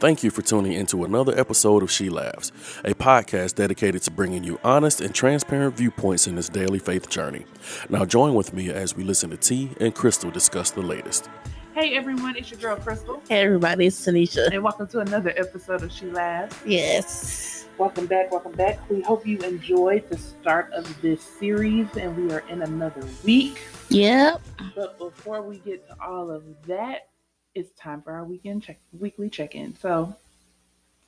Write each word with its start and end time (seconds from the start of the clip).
Thank 0.00 0.22
you 0.22 0.30
for 0.30 0.42
tuning 0.42 0.74
into 0.74 1.02
another 1.04 1.36
episode 1.36 1.82
of 1.82 1.90
She 1.90 2.08
Laughs, 2.08 2.52
a 2.84 2.94
podcast 2.94 3.56
dedicated 3.56 4.00
to 4.02 4.12
bringing 4.12 4.44
you 4.44 4.60
honest 4.62 5.00
and 5.00 5.12
transparent 5.12 5.76
viewpoints 5.76 6.28
in 6.28 6.36
this 6.36 6.48
daily 6.48 6.78
faith 6.78 7.08
journey. 7.08 7.44
Now, 7.88 8.04
join 8.04 8.34
with 8.34 8.52
me 8.54 8.70
as 8.70 8.94
we 8.94 9.02
listen 9.02 9.30
to 9.30 9.36
T 9.36 9.70
and 9.80 9.92
Crystal 9.92 10.30
discuss 10.30 10.70
the 10.70 10.82
latest. 10.82 11.28
Hey 11.74 11.96
everyone, 11.96 12.36
it's 12.36 12.50
your 12.50 12.60
girl 12.60 12.76
Crystal, 12.76 13.22
Hey 13.28 13.42
everybody, 13.44 13.86
it's 13.86 14.00
Tanisha. 14.04 14.48
and 14.52 14.62
welcome 14.62 14.86
to 14.88 15.00
another 15.00 15.32
episode 15.36 15.82
of 15.82 15.90
She 15.92 16.06
Laughs. 16.06 16.56
Yes. 16.64 17.66
Welcome 17.76 18.06
back, 18.06 18.30
welcome 18.32 18.52
back. 18.52 18.78
We 18.90 19.00
hope 19.02 19.24
you 19.26 19.38
enjoyed 19.38 20.08
the 20.08 20.18
start 20.18 20.72
of 20.72 21.00
this 21.02 21.22
series, 21.22 21.86
and 21.96 22.16
we 22.16 22.32
are 22.32 22.44
in 22.48 22.62
another 22.62 23.04
week. 23.24 23.60
Yep. 23.90 24.42
But 24.74 24.98
before 24.98 25.42
we 25.42 25.58
get 25.58 25.86
to 25.88 25.96
all 26.04 26.30
of 26.30 26.42
that, 26.66 27.08
it's 27.54 27.70
time 27.78 28.02
for 28.02 28.12
our 28.12 28.24
weekend 28.24 28.62
check, 28.62 28.78
weekly 28.98 29.30
check-in. 29.30 29.76
So, 29.76 30.14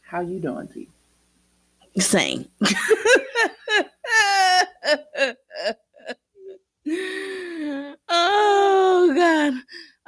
how 0.03 0.21
you 0.21 0.41
doing, 0.41 0.69
T? 0.69 0.89
Same. 1.98 2.47
oh 8.09 9.12
God. 9.15 9.55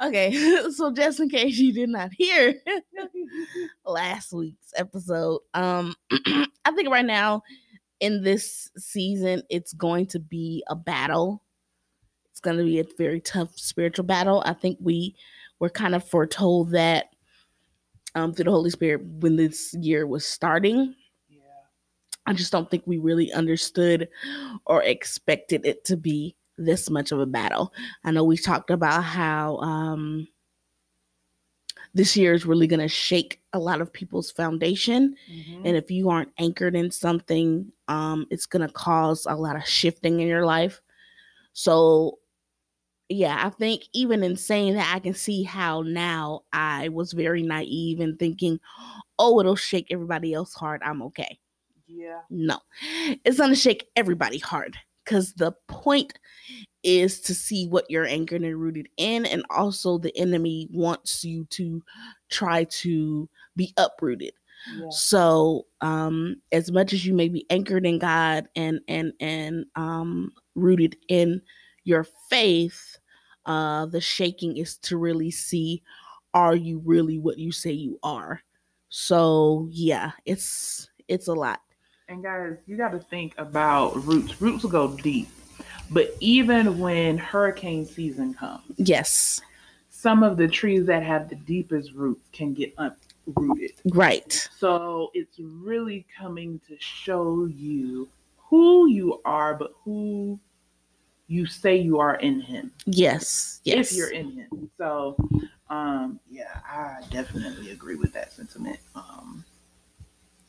Okay. 0.07 0.59
So 0.73 0.91
just 0.91 1.19
in 1.19 1.29
case 1.29 1.57
you 1.57 1.71
did 1.71 1.89
not 1.89 2.11
hear 2.13 2.55
last 3.85 4.33
week's 4.33 4.73
episode, 4.75 5.41
um 5.53 5.93
I 6.11 6.71
think 6.75 6.89
right 6.89 7.05
now 7.05 7.43
in 7.99 8.23
this 8.23 8.71
season 8.77 9.43
it's 9.49 9.73
going 9.73 10.07
to 10.07 10.19
be 10.19 10.63
a 10.67 10.75
battle. 10.75 11.43
It's 12.31 12.39
going 12.39 12.57
to 12.57 12.63
be 12.63 12.79
a 12.79 12.85
very 12.97 13.21
tough 13.21 13.57
spiritual 13.57 14.05
battle. 14.05 14.41
I 14.45 14.53
think 14.53 14.79
we 14.81 15.15
were 15.63 15.69
kind 15.69 15.95
of 15.95 16.03
foretold 16.03 16.71
that 16.71 17.05
um 18.15 18.33
through 18.33 18.43
the 18.43 18.51
Holy 18.51 18.69
Spirit 18.69 19.01
when 19.21 19.37
this 19.37 19.73
year 19.75 20.05
was 20.05 20.25
starting. 20.25 20.93
yeah, 21.29 21.39
I 22.25 22.33
just 22.33 22.51
don't 22.51 22.69
think 22.69 22.83
we 22.85 22.97
really 22.97 23.31
understood 23.31 24.09
or 24.65 24.83
expected 24.83 25.65
it 25.65 25.85
to 25.85 25.95
be 25.95 26.35
this 26.57 26.89
much 26.89 27.13
of 27.13 27.19
a 27.21 27.25
battle. 27.25 27.71
I 28.03 28.11
know 28.11 28.25
we 28.25 28.35
talked 28.35 28.71
about 28.71 29.03
how 29.05 29.55
um, 29.59 30.27
this 31.93 32.17
year 32.17 32.33
is 32.33 32.45
really 32.45 32.67
going 32.67 32.81
to 32.81 32.89
shake 32.89 33.41
a 33.53 33.59
lot 33.59 33.79
of 33.79 33.93
people's 33.93 34.31
foundation. 34.31 35.15
Mhm. 35.31 35.61
And 35.63 35.77
if 35.77 35.89
you 35.89 36.09
aren't 36.09 36.33
anchored 36.39 36.75
in 36.75 36.91
something, 36.91 37.71
um, 37.87 38.27
it's 38.29 38.45
going 38.45 38.67
to 38.67 38.73
cause 38.73 39.25
a 39.29 39.35
lot 39.35 39.55
of 39.55 39.65
shifting 39.65 40.19
in 40.19 40.27
your 40.27 40.45
life. 40.45 40.81
So, 41.53 42.19
yeah, 43.13 43.45
I 43.45 43.49
think 43.49 43.83
even 43.93 44.23
in 44.23 44.35
saying 44.35 44.75
that, 44.75 44.93
I 44.93 44.99
can 44.99 45.13
see 45.13 45.43
how 45.43 45.81
now 45.81 46.41
I 46.51 46.89
was 46.89 47.13
very 47.13 47.43
naive 47.43 47.99
and 47.99 48.17
thinking, 48.17 48.59
oh, 49.19 49.39
it'll 49.39 49.55
shake 49.55 49.87
everybody 49.91 50.33
else 50.33 50.53
hard. 50.53 50.81
I'm 50.83 51.01
okay. 51.03 51.39
yeah, 51.87 52.21
No, 52.29 52.59
it's 53.23 53.37
going 53.37 53.49
to 53.49 53.55
shake 53.55 53.87
everybody 53.95 54.39
hard 54.39 54.77
because 55.03 55.33
the 55.33 55.53
point 55.67 56.17
is 56.83 57.19
to 57.21 57.33
see 57.33 57.67
what 57.67 57.89
you're 57.89 58.05
anchored 58.05 58.41
and 58.41 58.59
rooted 58.59 58.89
in. 58.97 59.25
And 59.25 59.43
also, 59.49 59.97
the 59.97 60.15
enemy 60.17 60.67
wants 60.71 61.23
you 61.23 61.45
to 61.51 61.83
try 62.29 62.65
to 62.65 63.29
be 63.55 63.73
uprooted. 63.77 64.33
yeah. 64.79 64.89
So, 64.89 65.65
um, 65.81 66.37
as 66.51 66.71
much 66.71 66.93
as 66.93 67.05
you 67.05 67.13
may 67.13 67.29
be 67.29 67.45
anchored 67.49 67.85
in 67.85 67.99
God 67.99 68.47
and 68.55 68.79
and 68.87 69.13
and 69.19 69.65
um, 69.75 70.31
rooted 70.55 70.95
in 71.09 71.41
your 71.83 72.05
faith, 72.29 72.97
uh, 73.45 73.85
the 73.87 74.01
shaking 74.01 74.57
is 74.57 74.77
to 74.77 74.97
really 74.97 75.31
see 75.31 75.81
are 76.33 76.55
you 76.55 76.81
really 76.85 77.19
what 77.19 77.37
you 77.37 77.51
say 77.51 77.71
you 77.71 77.99
are. 78.03 78.41
So, 78.89 79.67
yeah, 79.71 80.11
it's 80.25 80.89
it's 81.07 81.27
a 81.27 81.33
lot. 81.33 81.61
And 82.09 82.21
guys, 82.21 82.57
you 82.67 82.77
got 82.77 82.91
to 82.91 82.99
think 82.99 83.33
about 83.37 84.05
roots. 84.05 84.41
Roots 84.41 84.63
will 84.63 84.69
go 84.69 84.95
deep, 84.97 85.29
but 85.89 86.15
even 86.19 86.79
when 86.79 87.17
hurricane 87.17 87.85
season 87.85 88.33
comes. 88.33 88.63
Yes, 88.77 89.41
some 89.89 90.21
of 90.21 90.37
the 90.37 90.47
trees 90.47 90.85
that 90.87 91.01
have 91.03 91.29
the 91.29 91.35
deepest 91.35 91.93
roots 91.93 92.27
can 92.33 92.53
get 92.53 92.73
uprooted. 92.77 93.71
right. 93.93 94.49
So 94.57 95.11
it's 95.13 95.39
really 95.39 96.05
coming 96.17 96.59
to 96.67 96.75
show 96.79 97.45
you 97.45 98.09
who 98.37 98.87
you 98.89 99.21
are, 99.23 99.55
but 99.55 99.73
who 99.83 100.39
you 101.33 101.47
say 101.47 101.75
you 101.75 101.99
are 101.99 102.15
in 102.15 102.39
Him. 102.39 102.71
Yes, 102.85 103.59
yes. 103.63 103.91
If 103.91 103.97
you're 103.97 104.11
in 104.11 104.31
Him. 104.31 104.69
So, 104.77 105.15
um, 105.69 106.19
yeah, 106.29 106.59
I 106.69 106.99
definitely 107.09 107.71
agree 107.71 107.95
with 107.95 108.13
that 108.13 108.31
sentiment. 108.31 108.79
Um, 108.95 109.43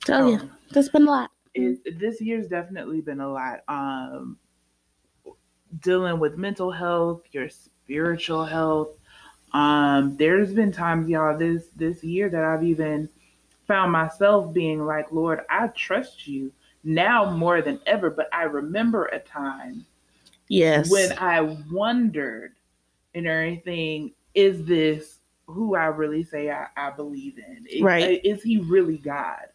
Tell 0.05 0.29
you, 0.29 0.37
um, 0.37 0.51
there's 0.71 0.91
been 0.91 1.07
a 1.07 1.11
lot. 1.11 1.31
it, 1.55 1.99
this 1.99 2.21
year's 2.21 2.49
definitely 2.49 3.01
been 3.01 3.21
a 3.21 3.33
lot. 3.33 3.61
Um, 3.69 4.37
dealing 5.81 6.19
with 6.19 6.37
mental 6.37 6.71
health, 6.71 7.23
your 7.33 7.49
spiritual 7.49 8.45
health. 8.45 8.91
Um, 9.55 10.17
there's 10.19 10.53
been 10.53 10.71
times, 10.71 11.09
y'all, 11.09 11.39
this 11.39 11.69
this 11.77 12.05
year 12.05 12.29
that 12.29 12.45
I've 12.45 12.65
even 12.65 13.09
found 13.67 13.91
myself 13.91 14.53
being 14.53 14.85
like, 14.85 15.11
Lord, 15.11 15.41
I 15.49 15.69
trust 15.69 16.27
you 16.27 16.53
now 16.83 17.31
more 17.31 17.63
than 17.63 17.81
ever. 17.87 18.11
But 18.11 18.29
I 18.35 18.43
remember 18.43 19.07
a 19.07 19.21
time 19.21 19.87
Yes. 20.49 20.91
when 20.91 21.13
I 21.19 21.41
wondered 21.71 22.53
and 23.15 23.27
everything, 23.27 24.13
is 24.35 24.65
this 24.65 25.19
who 25.47 25.75
I 25.75 25.87
really 25.87 26.25
say 26.25 26.51
I, 26.51 26.67
I 26.77 26.91
believe 26.91 27.39
in? 27.39 27.67
Is- 27.69 27.83
Right. 27.83 28.21
Is 28.25 28.43
he 28.43 28.59
really 28.59 28.99
God? 28.99 29.47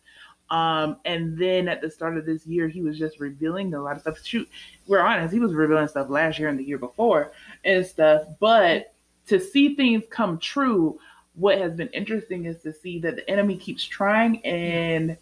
Um, 0.51 0.97
and 1.05 1.37
then 1.37 1.67
at 1.67 1.79
the 1.81 1.91
start 1.91 2.17
of 2.17 2.25
this 2.25 2.45
year, 2.47 2.67
he 2.67 2.81
was 2.81 2.97
just 2.97 3.19
revealing 3.19 3.73
a 3.73 3.81
lot 3.81 3.95
of 3.95 4.01
stuff. 4.01 4.25
Shoot, 4.25 4.49
we're 4.87 4.99
honest, 4.99 5.33
he 5.33 5.39
was 5.39 5.53
revealing 5.53 5.87
stuff 5.87 6.09
last 6.09 6.39
year 6.39 6.49
and 6.49 6.57
the 6.57 6.63
year 6.63 6.79
before 6.79 7.31
and 7.63 7.85
stuff. 7.85 8.23
But 8.39 8.93
to 9.27 9.39
see 9.39 9.75
things 9.75 10.03
come 10.09 10.39
true, 10.39 10.99
what 11.35 11.59
has 11.59 11.73
been 11.73 11.89
interesting 11.89 12.45
is 12.45 12.61
to 12.63 12.73
see 12.73 12.99
that 12.99 13.15
the 13.15 13.29
enemy 13.29 13.57
keeps 13.57 13.83
trying 13.83 14.43
and 14.43 15.17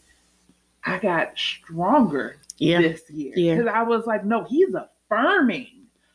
I 0.86 1.00
got 1.00 1.38
stronger 1.38 2.38
yeah. 2.58 2.82
this 2.82 3.10
year. 3.10 3.34
Yeah. 3.36 3.56
Because 3.58 3.72
I 3.74 3.84
was 3.84 4.06
like, 4.06 4.24
no, 4.24 4.46
he's 4.46 4.74
affirming 5.10 5.68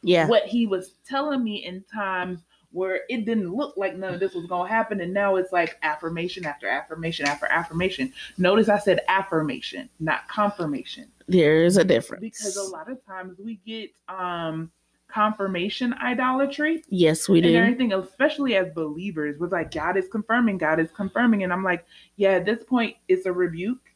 Yeah. 0.03 0.27
what 0.29 0.45
he 0.45 0.67
was 0.67 0.95
telling 1.07 1.43
me 1.45 1.65
in 1.65 1.85
times 1.93 2.41
where 2.73 3.03
it 3.11 3.27
didn't 3.27 3.55
look 3.55 3.77
like 3.77 3.97
none 3.97 4.15
of 4.15 4.21
this 4.21 4.35
was 4.35 4.47
going 4.47 4.67
to 4.67 4.75
happen. 4.75 5.01
And 5.03 5.13
now 5.13 5.37
it's 5.37 5.53
like 5.53 5.79
affirmation 5.83 6.47
after 6.47 6.67
affirmation 6.67 7.27
after 7.27 7.47
affirmation. 7.47 8.13
Notice 8.39 8.69
I 8.71 8.79
said 8.79 9.01
affirmation, 9.09 9.91
not 10.01 10.27
confirmation. 10.29 11.07
There's 11.29 11.77
a 11.77 11.85
difference. 11.85 12.23
Because 12.23 12.57
a 12.57 12.63
lot 12.63 12.91
of 12.91 13.05
times 13.05 13.39
we 13.39 13.57
get 13.67 13.91
um 14.09 14.71
confirmation 15.09 15.93
idolatry 16.03 16.83
yes, 16.89 17.29
we 17.29 17.43
do. 17.43 17.49
and 17.49 17.57
everything, 17.59 17.93
especially 17.93 18.57
as 18.57 18.73
believers, 18.73 19.39
was 19.39 19.53
like 19.53 19.71
God 19.71 19.99
is 19.99 20.09
confirming, 20.09 20.57
God 20.57 20.81
is 20.81 20.91
confirming. 20.91 21.43
And 21.45 21.53
I'm 21.53 21.63
like, 21.63 21.85
yeah, 22.17 22.31
at 22.31 22.47
this 22.47 22.65
point, 22.65 22.97
it's 23.09 23.27
a 23.27 23.33
rebuke 23.33 23.92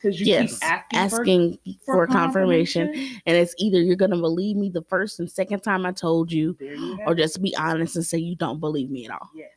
because 0.00 0.20
you 0.20 0.26
yes. 0.26 0.58
keep 0.58 0.70
asking, 0.70 0.98
Asking 0.98 1.58
for, 1.84 1.94
for, 1.94 2.06
confirmation. 2.06 2.88
And 3.26 3.36
it's 3.36 3.54
either 3.58 3.80
you're 3.80 3.96
going 3.96 4.10
to 4.12 4.16
believe 4.16 4.56
me 4.56 4.70
the 4.70 4.82
first 4.82 5.20
and 5.20 5.30
second 5.30 5.60
time 5.60 5.84
I 5.84 5.92
told 5.92 6.32
you, 6.32 6.56
you 6.60 6.98
or 7.06 7.14
just 7.14 7.42
be 7.42 7.54
honest 7.56 7.96
and 7.96 8.04
say 8.04 8.18
you 8.18 8.34
don't 8.34 8.60
believe 8.60 8.90
me 8.90 9.06
at 9.06 9.12
all. 9.12 9.30
Yes. 9.34 9.50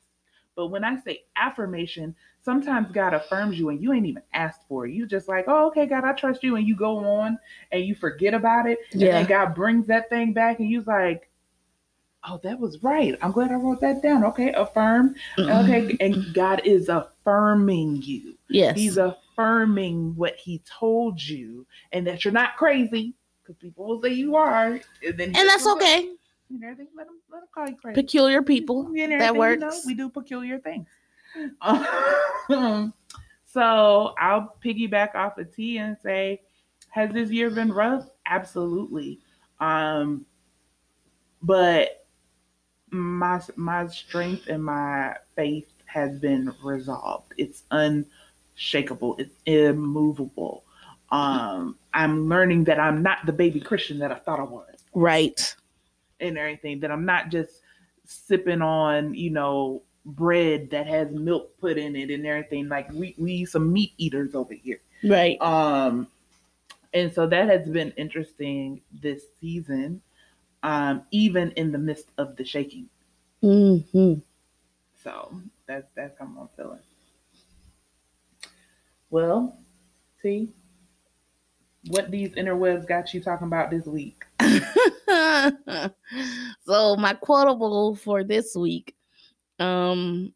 But 0.56 0.68
when 0.68 0.84
I 0.84 1.00
say 1.00 1.24
affirmation, 1.36 2.16
sometimes 2.44 2.92
God 2.92 3.14
affirms 3.14 3.58
you 3.58 3.70
and 3.70 3.82
you 3.82 3.94
ain't 3.94 4.06
even 4.06 4.22
asked 4.34 4.62
for 4.68 4.86
it. 4.86 4.94
You 4.94 5.08
just 5.08 5.28
like, 5.28 5.46
oh, 5.48 5.68
okay, 5.68 5.86
God, 5.86 6.04
I 6.04 6.14
trust 6.14 6.44
you. 6.44 6.58
And 6.58 6.68
you 6.68 6.76
go 6.76 6.98
on 6.98 7.40
and 7.72 7.84
you 7.84 7.96
forget 7.96 8.34
about 8.34 8.68
it. 8.68 8.78
And 8.92 9.02
Yeah. 9.02 9.14
then 9.14 9.26
God 9.26 9.56
brings 9.56 9.88
that 9.88 10.10
thing 10.10 10.34
back 10.34 10.60
and 10.60 10.70
you're 10.70 10.84
like, 10.84 11.30
oh, 12.28 12.40
that 12.44 12.60
was 12.60 12.84
right. 12.84 13.18
I'm 13.22 13.32
glad 13.32 13.52
I 13.52 13.56
wrote 13.56 13.82
that 13.82 14.04
down. 14.04 14.24
Okay, 14.26 14.54
affirm. 14.54 15.16
Okay. 15.40 15.98
And 16.00 16.34
God 16.34 16.62
is 16.66 16.88
affirming 16.88 18.02
you. 18.04 18.36
Yes. 18.50 18.78
He's 18.78 18.98
affirming 19.34 20.16
what 20.16 20.36
he 20.36 20.62
told 20.66 21.22
you 21.22 21.66
and 21.92 22.06
that 22.08 22.24
you're 22.24 22.34
not 22.34 22.56
crazy. 22.56 23.14
Because 23.42 23.58
people 23.58 23.86
will 23.86 24.02
say 24.02 24.10
you 24.10 24.36
are. 24.36 24.80
And, 25.06 25.18
then 25.18 25.36
and 25.36 25.50
that's 25.50 25.68
okay. 25.68 26.10
Know, 26.50 26.74
they 26.76 26.86
let 26.96 27.08
them, 27.08 27.20
let 27.32 27.40
them 27.40 27.48
call 27.54 27.68
you 27.68 27.76
crazy. 27.76 28.02
Peculiar 28.02 28.42
people. 28.42 28.88
And 28.88 28.96
That 28.96 29.22
everything, 29.22 29.36
you 29.36 29.58
know, 29.58 29.68
works. 29.68 29.86
we 29.86 29.94
do 29.96 30.10
peculiar 30.10 30.60
things. 30.60 30.88
Um, 31.62 32.94
so 33.46 34.14
I'll 34.20 34.56
piggyback 34.64 35.16
off 35.16 35.38
of 35.38 35.54
T 35.54 35.78
and 35.80 35.98
say, 36.02 36.42
has 36.90 37.12
this 37.12 37.32
year 37.32 37.50
been 37.50 37.72
rough? 37.74 38.08
Absolutely. 38.28 39.20
Um, 39.60 40.26
but 41.42 42.06
my 42.92 43.42
my 43.56 43.88
strength 43.88 44.48
and 44.48 44.64
my 44.64 45.16
faith 45.36 45.74
has 45.86 46.20
been 46.20 46.54
resolved. 46.64 47.34
It's 47.38 47.64
unshakable. 48.54 49.16
It's 49.20 49.36
immovable. 49.46 50.64
Um, 51.12 51.78
I'm 51.94 52.28
learning 52.28 52.64
that 52.66 52.80
I'm 52.80 53.04
not 53.04 53.26
the 53.26 53.34
baby 53.34 53.60
Christian 53.60 54.00
that 54.00 54.12
I 54.12 54.16
thought 54.16 54.40
I 54.40 54.44
was 54.44 54.68
Right. 54.94 55.56
and 56.20 56.38
everything 56.38 56.80
that 56.80 56.92
I'm 56.92 57.06
not 57.06 57.30
just 57.30 57.62
sipping 58.06 58.62
on, 58.62 59.14
you 59.14 59.30
know, 59.30 59.82
bread 60.06 60.70
that 60.72 60.88
has 60.88 61.12
milk 61.12 61.58
put 61.60 61.78
in 61.78 61.96
it 61.96 62.10
and 62.10 62.26
everything. 62.26 62.68
Like 62.68 62.92
we 62.92 63.16
we 63.18 63.46
some 63.46 63.72
meat 63.72 63.94
eaters 63.98 64.36
over 64.36 64.54
here. 64.54 64.80
Right. 65.04 65.40
Um, 65.42 66.08
and 66.94 67.12
so 67.14 67.28
that 67.28 67.48
has 67.48 67.68
been 67.68 67.92
interesting 67.98 68.82
this 69.02 69.24
season, 69.40 70.02
um, 70.64 71.04
even 71.12 71.52
in 71.52 71.72
the 71.72 71.78
midst 71.78 72.08
of 72.18 72.36
the 72.38 72.46
shaking. 72.46 72.90
hmm 73.42 74.16
So 75.04 75.34
that's 75.68 75.88
that's 75.96 76.18
how 76.20 76.26
I'm 76.26 76.48
feeling. 76.56 76.80
Well, 79.14 79.56
see 80.24 80.50
what 81.90 82.10
these 82.10 82.32
interwebs 82.32 82.88
got 82.88 83.14
you 83.14 83.22
talking 83.22 83.46
about 83.46 83.70
this 83.70 83.86
week. 83.86 84.24
so 86.66 86.96
my 86.96 87.14
quotable 87.22 87.94
for 87.94 88.24
this 88.24 88.56
week, 88.56 88.96
um, 89.60 90.34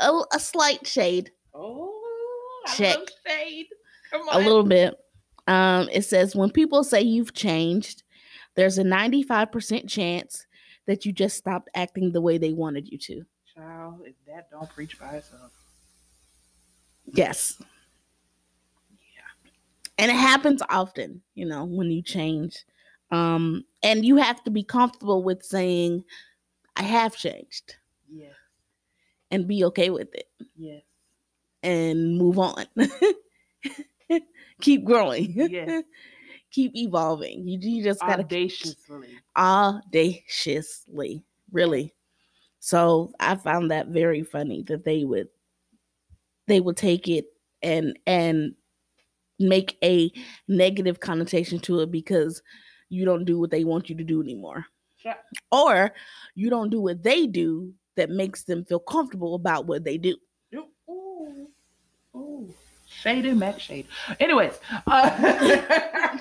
a, 0.00 0.10
a 0.34 0.40
slight 0.40 0.84
shade, 0.84 1.30
Oh, 1.54 2.64
Check. 2.74 2.98
shade. 3.24 3.68
A 4.32 4.38
little 4.40 4.64
bit. 4.64 4.96
Um, 5.46 5.88
it 5.92 6.02
says 6.02 6.34
when 6.34 6.50
people 6.50 6.82
say 6.82 7.02
you've 7.02 7.34
changed, 7.34 8.02
there's 8.56 8.78
a 8.78 8.84
95% 8.84 9.88
chance 9.88 10.44
that 10.88 11.06
you 11.06 11.12
just 11.12 11.36
stopped 11.36 11.70
acting 11.76 12.10
the 12.10 12.20
way 12.20 12.36
they 12.36 12.52
wanted 12.52 12.88
you 12.88 12.98
to. 12.98 13.22
Child, 13.54 14.00
if 14.06 14.16
that 14.26 14.50
don't 14.50 14.68
preach 14.70 14.98
by 14.98 15.18
itself. 15.18 15.52
Yes. 17.06 17.62
And 19.98 20.10
it 20.10 20.16
happens 20.16 20.62
often, 20.70 21.22
you 21.34 21.44
know, 21.44 21.64
when 21.64 21.90
you 21.90 22.02
change. 22.02 22.64
Um, 23.10 23.64
and 23.82 24.04
you 24.04 24.16
have 24.16 24.42
to 24.44 24.50
be 24.50 24.64
comfortable 24.64 25.22
with 25.22 25.42
saying, 25.44 26.04
I 26.76 26.82
have 26.82 27.14
changed 27.14 27.76
Yes, 28.10 28.34
and 29.30 29.46
be 29.46 29.64
okay 29.64 29.90
with 29.90 30.14
it 30.14 30.28
yes, 30.56 30.82
and 31.62 32.16
move 32.16 32.38
on. 32.38 32.64
Keep 34.60 34.84
growing. 34.84 35.32
Yes. 35.34 35.82
Keep 36.50 36.76
evolving. 36.76 37.48
You, 37.48 37.58
you 37.60 37.82
just 37.82 38.00
gotta 38.00 38.22
audaciously. 38.22 39.08
audaciously, 39.36 41.24
really. 41.50 41.94
So 42.60 43.12
I 43.20 43.36
found 43.36 43.70
that 43.70 43.88
very 43.88 44.22
funny 44.22 44.62
that 44.68 44.84
they 44.84 45.04
would 45.04 45.28
they 46.46 46.60
would 46.60 46.76
take 46.76 47.08
it 47.08 47.26
and 47.62 47.98
and 48.06 48.54
make 49.42 49.76
a 49.82 50.10
negative 50.48 51.00
connotation 51.00 51.58
to 51.60 51.80
it 51.80 51.90
because 51.90 52.42
you 52.88 53.04
don't 53.04 53.24
do 53.24 53.38
what 53.38 53.50
they 53.50 53.64
want 53.64 53.88
you 53.90 53.96
to 53.96 54.04
do 54.04 54.22
anymore. 54.22 54.66
Chi- 55.02 55.16
Or 55.50 55.92
you 56.34 56.50
don't 56.50 56.70
do 56.70 56.80
what 56.80 57.02
they 57.02 57.26
do 57.26 57.72
that 57.96 58.10
makes 58.10 58.44
them 58.44 58.64
feel 58.64 58.78
comfortable 58.80 59.34
about 59.34 59.66
what 59.66 59.84
they 59.84 59.98
do. 59.98 60.16
Ooh, 60.54 60.66
ooh, 60.90 61.48
ooh. 62.16 62.54
Shady 62.86 63.32
Mac 63.32 63.58
shade. 63.58 63.86
Anyways, 64.20 64.60
uh, 64.86 65.10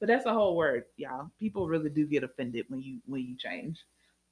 but 0.00 0.06
that's 0.06 0.26
a 0.26 0.32
whole 0.32 0.56
word, 0.56 0.84
y'all. 0.96 1.30
People 1.38 1.68
really 1.68 1.90
do 1.90 2.06
get 2.06 2.22
offended 2.24 2.66
when 2.68 2.80
you 2.80 3.00
when 3.06 3.22
you 3.22 3.36
change. 3.36 3.78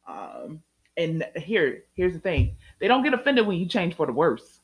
Um, 0.09 0.63
and 0.97 1.27
here 1.37 1.85
here's 1.95 2.13
the 2.15 2.21
thing: 2.21 2.57
they 2.81 2.89
don't 2.89 3.03
get 3.03 3.15
offended 3.15 3.47
when 3.47 3.59
you 3.59 3.67
change 3.67 3.95
for 3.95 4.07
the 4.07 4.13
worse. 4.13 4.61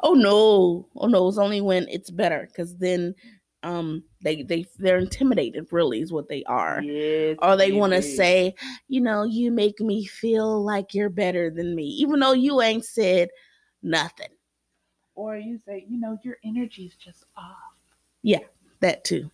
Oh 0.00 0.14
no. 0.14 0.88
Oh 0.96 1.06
no, 1.06 1.28
it's 1.28 1.38
only 1.38 1.60
when 1.60 1.88
it's 1.88 2.10
better 2.10 2.46
because 2.48 2.76
then 2.78 3.14
um 3.64 4.04
they 4.22 4.42
they 4.42 4.64
they're 4.78 4.98
intimidated 4.98 5.66
really 5.72 6.00
is 6.00 6.12
what 6.12 6.28
they 6.28 6.44
are. 6.44 6.82
Yes, 6.82 7.36
or 7.42 7.56
they 7.56 7.72
want 7.72 7.92
to 7.92 8.02
say, 8.02 8.54
you 8.88 9.00
know, 9.00 9.24
you 9.24 9.50
make 9.50 9.80
me 9.80 10.04
feel 10.04 10.62
like 10.64 10.94
you're 10.94 11.10
better 11.10 11.50
than 11.50 11.74
me, 11.74 11.84
even 11.84 12.20
though 12.20 12.32
you 12.32 12.60
ain't 12.62 12.84
said 12.84 13.30
nothing. 13.82 14.28
or 15.14 15.36
you 15.36 15.58
say, 15.58 15.84
you 15.88 15.98
know, 15.98 16.16
your 16.22 16.36
energy's 16.44 16.94
just 16.94 17.24
off. 17.36 17.56
Yeah 18.22 18.40
that 18.80 19.04
too. 19.04 19.30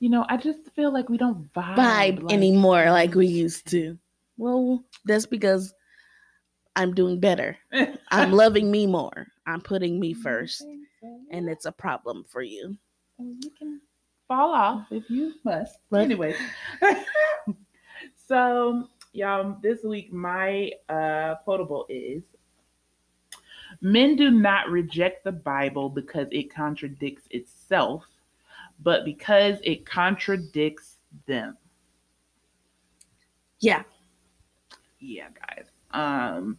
You 0.00 0.10
know, 0.10 0.26
I 0.28 0.36
just 0.36 0.70
feel 0.74 0.92
like 0.92 1.08
we 1.08 1.16
don't 1.16 1.52
vibe, 1.52 1.76
Vibe 1.76 2.22
like 2.22 2.34
anymore 2.34 2.90
like 2.90 3.14
we 3.14 3.26
used 3.26 3.66
to. 3.68 3.98
Well, 4.36 4.84
that's 5.04 5.26
because 5.26 5.72
I'm 6.76 6.94
doing 6.94 7.20
better. 7.20 7.56
I'm 8.10 8.32
loving 8.42 8.70
me 8.70 8.86
more. 8.86 9.28
I'm 9.46 9.60
putting 9.60 10.00
me 10.00 10.14
first, 10.14 10.64
and 11.30 11.48
it's 11.48 11.66
a 11.66 11.72
problem 11.72 12.24
for 12.28 12.42
you. 12.42 12.76
You 13.18 13.50
can 13.58 13.80
fall 14.26 14.52
off 14.52 14.86
if 14.90 15.08
you 15.08 15.34
must. 15.44 15.78
Right. 15.90 16.02
Anyway, 16.02 16.34
so 18.26 18.88
y'all, 19.12 19.56
this 19.62 19.82
week 19.84 20.12
my 20.12 20.72
uh 20.88 21.36
quotable 21.44 21.86
is 21.88 22.22
Men 23.80 24.16
do 24.16 24.30
not 24.30 24.70
reject 24.70 25.24
the 25.24 25.32
Bible 25.32 25.88
because 25.88 26.28
it 26.30 26.54
contradicts 26.54 27.24
itself, 27.30 28.04
but 28.80 29.04
because 29.04 29.58
it 29.62 29.84
contradicts 29.86 30.96
them. 31.26 31.56
Yeah. 33.60 33.82
Yeah, 35.00 35.28
guys. 35.30 35.66
Um, 35.90 36.58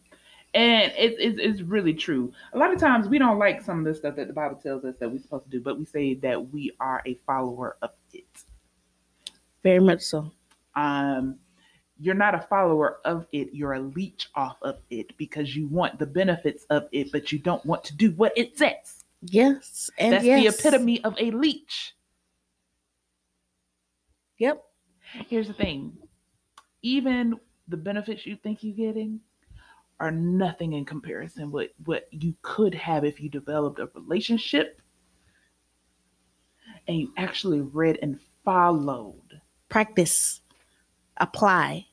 and 0.55 0.93
it's, 0.97 1.17
it's 1.19 1.37
it's 1.39 1.61
really 1.61 1.93
true. 1.93 2.31
A 2.53 2.57
lot 2.57 2.73
of 2.73 2.79
times 2.79 3.09
we 3.09 3.19
don't 3.19 3.37
like 3.37 3.61
some 3.61 3.79
of 3.79 3.85
the 3.85 3.93
stuff 3.93 4.15
that 4.15 4.27
the 4.27 4.33
Bible 4.33 4.55
tells 4.55 4.85
us 4.85 4.95
that 4.99 5.11
we're 5.11 5.19
supposed 5.19 5.43
to 5.43 5.49
do, 5.49 5.59
but 5.59 5.77
we 5.77 5.83
say 5.83 6.15
that 6.15 6.51
we 6.51 6.71
are 6.79 7.03
a 7.05 7.19
follower 7.27 7.75
of 7.81 7.91
it. 8.13 8.23
Very 9.63 9.81
much 9.81 10.01
so. 10.01 10.31
Um, 10.75 11.35
you're 11.99 12.15
not 12.15 12.35
a 12.35 12.39
follower 12.39 12.99
of 13.03 13.27
it; 13.33 13.49
you're 13.51 13.73
a 13.73 13.81
leech 13.81 14.29
off 14.33 14.55
of 14.61 14.77
it 14.89 15.15
because 15.17 15.55
you 15.55 15.67
want 15.67 15.99
the 15.99 16.05
benefits 16.05 16.63
of 16.69 16.87
it, 16.93 17.11
but 17.11 17.33
you 17.33 17.39
don't 17.39 17.65
want 17.65 17.83
to 17.83 17.95
do 17.95 18.11
what 18.11 18.31
it 18.37 18.57
says. 18.57 19.03
Yes. 19.21 19.89
And 19.97 20.13
That's 20.13 20.23
yes. 20.23 20.55
the 20.55 20.69
epitome 20.69 21.03
of 21.03 21.15
a 21.19 21.31
leech. 21.31 21.95
Yep. 24.37 24.63
Here's 25.27 25.47
the 25.47 25.53
thing: 25.53 25.97
even 26.81 27.37
the 27.67 27.77
benefits 27.77 28.25
you 28.25 28.37
think 28.37 28.63
you're 28.63 28.75
getting 28.75 29.19
are 29.99 30.11
nothing 30.11 30.73
in 30.73 30.85
comparison 30.85 31.51
with 31.51 31.71
what 31.85 32.07
you 32.11 32.35
could 32.41 32.73
have 32.73 33.05
if 33.05 33.19
you 33.21 33.29
developed 33.29 33.79
a 33.79 33.89
relationship 33.95 34.81
and 36.87 36.97
you 36.97 37.11
actually 37.17 37.61
read 37.61 37.97
and 38.01 38.19
followed. 38.43 39.41
Practice. 39.69 40.41
Apply. 41.17 41.85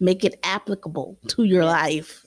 Make 0.00 0.24
it 0.24 0.38
applicable 0.42 1.18
to 1.28 1.44
your 1.44 1.64
life. 1.64 2.26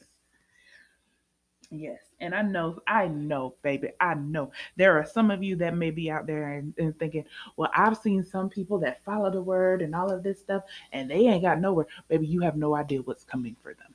Yes. 1.70 2.00
And 2.20 2.34
I 2.34 2.42
know, 2.42 2.80
I 2.88 3.08
know, 3.08 3.56
baby, 3.62 3.90
I 4.00 4.16
know 4.16 4.52
there 4.76 4.98
are 4.98 5.06
some 5.06 5.30
of 5.30 5.44
you 5.44 5.56
that 5.58 5.76
may 5.76 5.92
be 5.92 6.10
out 6.10 6.26
there 6.26 6.54
and, 6.54 6.74
and 6.80 6.98
thinking, 6.98 7.26
well, 7.58 7.70
I've 7.76 7.98
seen 7.98 8.24
some 8.24 8.50
people 8.50 8.80
that 8.80 9.04
follow 9.04 9.30
the 9.30 9.42
word 9.42 9.84
and 9.84 9.94
all 9.94 10.12
of 10.12 10.24
this 10.24 10.40
stuff, 10.40 10.64
and 10.94 11.12
they 11.12 11.28
ain't 11.28 11.44
got 11.44 11.60
nowhere. 11.60 11.86
Baby, 12.08 12.26
you 12.26 12.42
have 12.42 12.56
no 12.56 12.76
idea 12.76 13.02
what's 13.02 13.24
coming 13.24 13.56
for 13.62 13.76
them. 13.76 13.94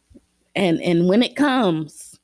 And 0.55 0.81
and 0.83 1.09
when 1.09 1.23
it 1.23 1.35
comes, 1.37 2.19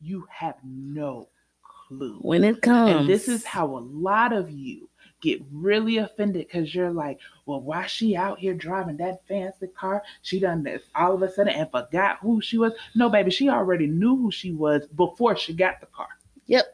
You 0.00 0.26
have 0.30 0.56
no 0.64 1.28
clue. 1.62 2.18
when 2.22 2.44
it 2.44 2.62
comes, 2.62 2.92
And 2.92 3.08
this 3.08 3.28
is 3.28 3.44
how 3.44 3.66
a 3.66 3.80
lot 3.80 4.32
of 4.32 4.50
you 4.50 4.88
get 5.20 5.42
really 5.52 5.96
offended 5.98 6.46
because 6.46 6.72
you're 6.74 6.92
like, 6.92 7.18
well, 7.44 7.60
why 7.60 7.84
she 7.86 8.14
out 8.14 8.38
here 8.38 8.54
driving 8.54 8.96
that 8.98 9.26
fancy 9.26 9.66
car? 9.66 10.02
She 10.22 10.38
done 10.38 10.62
this 10.62 10.84
all 10.94 11.12
of 11.14 11.22
a 11.22 11.30
sudden 11.30 11.52
and 11.52 11.70
forgot 11.70 12.18
who 12.20 12.40
she 12.40 12.56
was. 12.56 12.72
No, 12.94 13.08
baby, 13.08 13.30
she 13.30 13.48
already 13.48 13.86
knew 13.88 14.16
who 14.16 14.30
she 14.30 14.52
was 14.52 14.86
before 14.86 15.36
she 15.36 15.52
got 15.54 15.80
the 15.80 15.86
car. 15.86 16.08
Yep. 16.46 16.66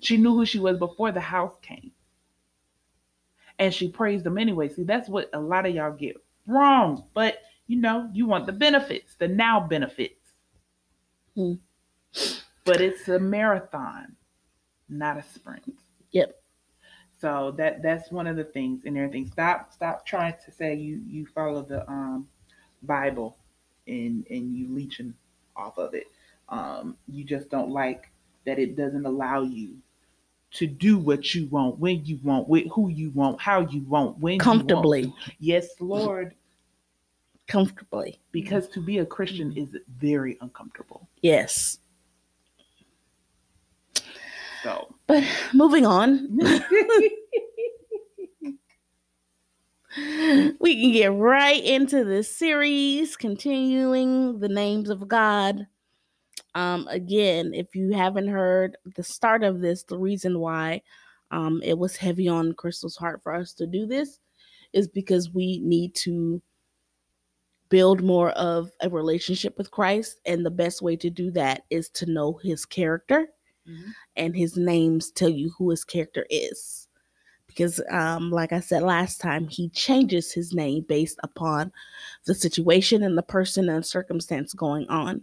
She 0.00 0.16
knew 0.16 0.34
who 0.34 0.44
she 0.44 0.58
was 0.58 0.78
before 0.78 1.12
the 1.12 1.20
house 1.20 1.54
came. 1.62 1.92
And 3.58 3.72
she 3.72 3.88
praised 3.88 4.24
them 4.24 4.36
anyway. 4.38 4.68
See, 4.68 4.84
that's 4.84 5.08
what 5.08 5.30
a 5.32 5.40
lot 5.40 5.64
of 5.66 5.74
y'all 5.74 5.92
get 5.92 6.16
wrong. 6.46 7.04
But 7.14 7.38
you 7.68 7.76
know, 7.76 8.10
you 8.12 8.26
want 8.26 8.46
the 8.46 8.52
benefits, 8.52 9.14
the 9.14 9.28
now 9.28 9.60
benefits. 9.60 10.32
Hmm. 11.36 11.54
But 12.64 12.80
it's 12.80 13.08
a 13.08 13.18
marathon, 13.18 14.16
not 14.88 15.18
a 15.18 15.22
sprint. 15.22 15.78
Yep. 16.10 16.34
So 17.20 17.54
that 17.58 17.82
that's 17.82 18.10
one 18.10 18.26
of 18.26 18.36
the 18.36 18.44
things 18.44 18.82
and 18.84 18.96
everything. 18.96 19.26
Stop 19.30 19.72
stop 19.72 20.04
trying 20.06 20.34
to 20.44 20.52
say 20.52 20.74
you 20.74 21.00
you 21.06 21.26
follow 21.26 21.62
the 21.62 21.88
um 21.88 22.28
Bible 22.82 23.36
and 23.86 24.26
and 24.30 24.56
you 24.56 24.68
leeching 24.74 25.14
off 25.54 25.78
of 25.78 25.94
it. 25.94 26.06
Um 26.48 26.96
you 27.06 27.24
just 27.24 27.50
don't 27.50 27.70
like 27.70 28.10
that 28.46 28.58
it 28.58 28.76
doesn't 28.76 29.04
allow 29.04 29.42
you 29.42 29.76
to 30.50 30.66
do 30.66 30.98
what 30.98 31.34
you 31.34 31.46
want, 31.48 31.78
when 31.78 32.04
you 32.06 32.18
want, 32.22 32.48
with 32.48 32.66
who 32.72 32.88
you 32.88 33.10
want, 33.10 33.38
how 33.40 33.60
you 33.60 33.82
want, 33.82 34.18
when 34.18 34.34
you 34.34 34.38
want 34.38 34.42
comfortably. 34.42 35.12
Yes, 35.38 35.68
Lord, 35.78 36.34
Comfortably. 37.48 38.20
because 38.30 38.68
to 38.68 38.80
be 38.80 38.98
a 38.98 39.06
Christian 39.06 39.52
is 39.56 39.74
very 39.96 40.36
uncomfortable. 40.42 41.08
Yes. 41.22 41.78
So 44.62 44.94
But 45.06 45.24
moving 45.54 45.86
on. 45.86 46.36
we 50.60 50.82
can 50.82 50.92
get 50.92 51.12
right 51.12 51.64
into 51.64 52.04
this 52.04 52.36
series, 52.36 53.16
continuing 53.16 54.38
the 54.40 54.48
names 54.48 54.90
of 54.90 55.08
God. 55.08 55.66
Um, 56.54 56.86
again, 56.88 57.54
if 57.54 57.74
you 57.74 57.92
haven't 57.92 58.28
heard 58.28 58.76
the 58.96 59.02
start 59.02 59.42
of 59.42 59.60
this, 59.60 59.84
the 59.84 59.98
reason 59.98 60.38
why 60.38 60.82
um, 61.30 61.62
it 61.64 61.78
was 61.78 61.96
heavy 61.96 62.28
on 62.28 62.52
Crystal's 62.52 62.96
heart 62.96 63.22
for 63.22 63.34
us 63.34 63.52
to 63.54 63.66
do 63.66 63.86
this 63.86 64.18
is 64.72 64.88
because 64.88 65.30
we 65.30 65.60
need 65.60 65.94
to 65.94 66.42
build 67.68 68.02
more 68.02 68.30
of 68.30 68.70
a 68.80 68.88
relationship 68.88 69.56
with 69.58 69.70
Christ. 69.70 70.20
And 70.26 70.44
the 70.44 70.50
best 70.50 70.82
way 70.82 70.96
to 70.96 71.10
do 71.10 71.30
that 71.32 71.64
is 71.70 71.88
to 71.90 72.06
know 72.06 72.38
his 72.42 72.64
character 72.64 73.28
mm-hmm. 73.68 73.90
and 74.16 74.36
his 74.36 74.56
names 74.56 75.10
tell 75.10 75.28
you 75.28 75.52
who 75.56 75.70
his 75.70 75.84
character 75.84 76.26
is. 76.30 76.88
Because, 77.46 77.80
um, 77.90 78.30
like 78.30 78.52
I 78.52 78.60
said 78.60 78.82
last 78.82 79.20
time, 79.20 79.48
he 79.48 79.68
changes 79.70 80.32
his 80.32 80.52
name 80.52 80.84
based 80.88 81.18
upon 81.22 81.72
the 82.26 82.34
situation 82.34 83.02
and 83.02 83.16
the 83.16 83.22
person 83.22 83.68
and 83.68 83.84
circumstance 83.84 84.52
going 84.52 84.86
on, 84.88 85.22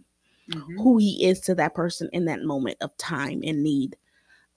mm-hmm. 0.50 0.76
who 0.76 0.98
he 0.98 1.24
is 1.24 1.40
to 1.42 1.54
that 1.54 1.74
person 1.74 2.10
in 2.12 2.24
that 2.26 2.42
moment 2.42 2.78
of 2.80 2.96
time 2.98 3.42
and 3.44 3.62
need 3.62 3.96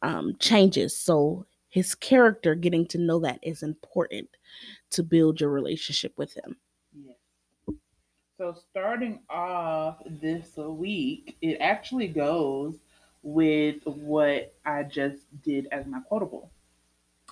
um, 0.02 0.36
changes. 0.40 0.98
So, 0.98 1.46
his 1.70 1.94
character, 1.94 2.56
getting 2.56 2.88
to 2.88 2.98
know 2.98 3.20
that 3.20 3.40
is 3.44 3.62
important 3.62 4.28
to 4.90 5.04
build 5.04 5.40
your 5.40 5.52
relationship 5.52 6.14
with 6.18 6.34
him. 6.34 6.58
So 8.40 8.56
starting 8.72 9.20
off 9.30 9.98
this 10.06 10.56
week, 10.56 11.36
it 11.42 11.58
actually 11.60 12.08
goes 12.08 12.78
with 13.22 13.84
what 13.84 14.56
I 14.66 14.84
just 14.84 15.26
did 15.44 15.68
as 15.74 15.86
my 15.86 16.00
quotable. 16.08 16.50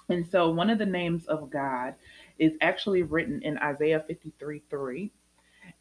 And 0.10 0.28
so 0.28 0.52
one 0.52 0.70
of 0.70 0.80
the 0.80 0.86
names 0.86 1.26
of 1.28 1.50
God 1.50 1.96
is 2.40 2.56
actually 2.60 3.04
written 3.04 3.42
in 3.42 3.58
Isaiah 3.60 4.04
53 4.06 4.64
3. 4.70 5.12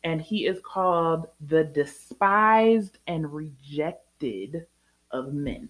And 0.04 0.22
he 0.22 0.46
is 0.46 0.60
called 0.64 1.26
the 1.40 1.64
despised 1.64 2.98
and 3.08 3.32
rejected 3.32 4.68
of 5.10 5.34
men. 5.34 5.68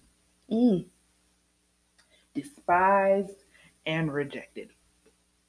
Mm. 0.51 0.85
Despised 2.35 3.43
and 3.87 4.13
rejected. 4.13 4.69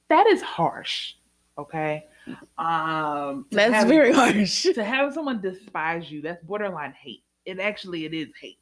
That 0.07 0.25
is 0.25 0.41
harsh. 0.41 1.13
Okay. 1.59 2.05
Um, 2.57 3.45
that's 3.51 3.85
very 3.85 4.11
harsh. 4.11 4.63
To 4.73 4.83
have 4.83 5.13
someone 5.13 5.41
despise 5.41 6.11
you, 6.11 6.21
that's 6.21 6.43
borderline 6.43 6.93
hate. 6.93 7.23
It 7.45 7.59
actually 7.59 8.05
it 8.05 8.13
is 8.13 8.29
hate. 8.39 8.57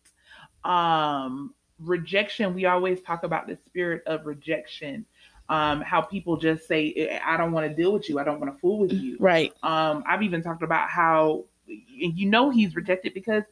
Um, 0.63 1.53
rejection. 1.79 2.53
We 2.53 2.65
always 2.65 3.01
talk 3.01 3.23
about 3.23 3.47
the 3.47 3.57
spirit 3.65 4.03
of 4.05 4.25
rejection. 4.25 5.05
Um, 5.49 5.81
how 5.81 6.01
people 6.01 6.37
just 6.37 6.67
say, 6.67 7.19
"I 7.25 7.37
don't 7.37 7.51
want 7.51 7.67
to 7.67 7.73
deal 7.73 7.93
with 7.93 8.09
you. 8.09 8.19
I 8.19 8.23
don't 8.23 8.39
want 8.39 8.53
to 8.53 8.59
fool 8.59 8.79
with 8.79 8.93
you." 8.93 9.17
Right. 9.19 9.53
Um, 9.63 10.03
I've 10.07 10.23
even 10.23 10.41
talked 10.41 10.63
about 10.63 10.89
how 10.89 11.45
you 11.67 12.29
know 12.29 12.49
he's 12.49 12.75
rejected 12.75 13.13
because 13.13 13.43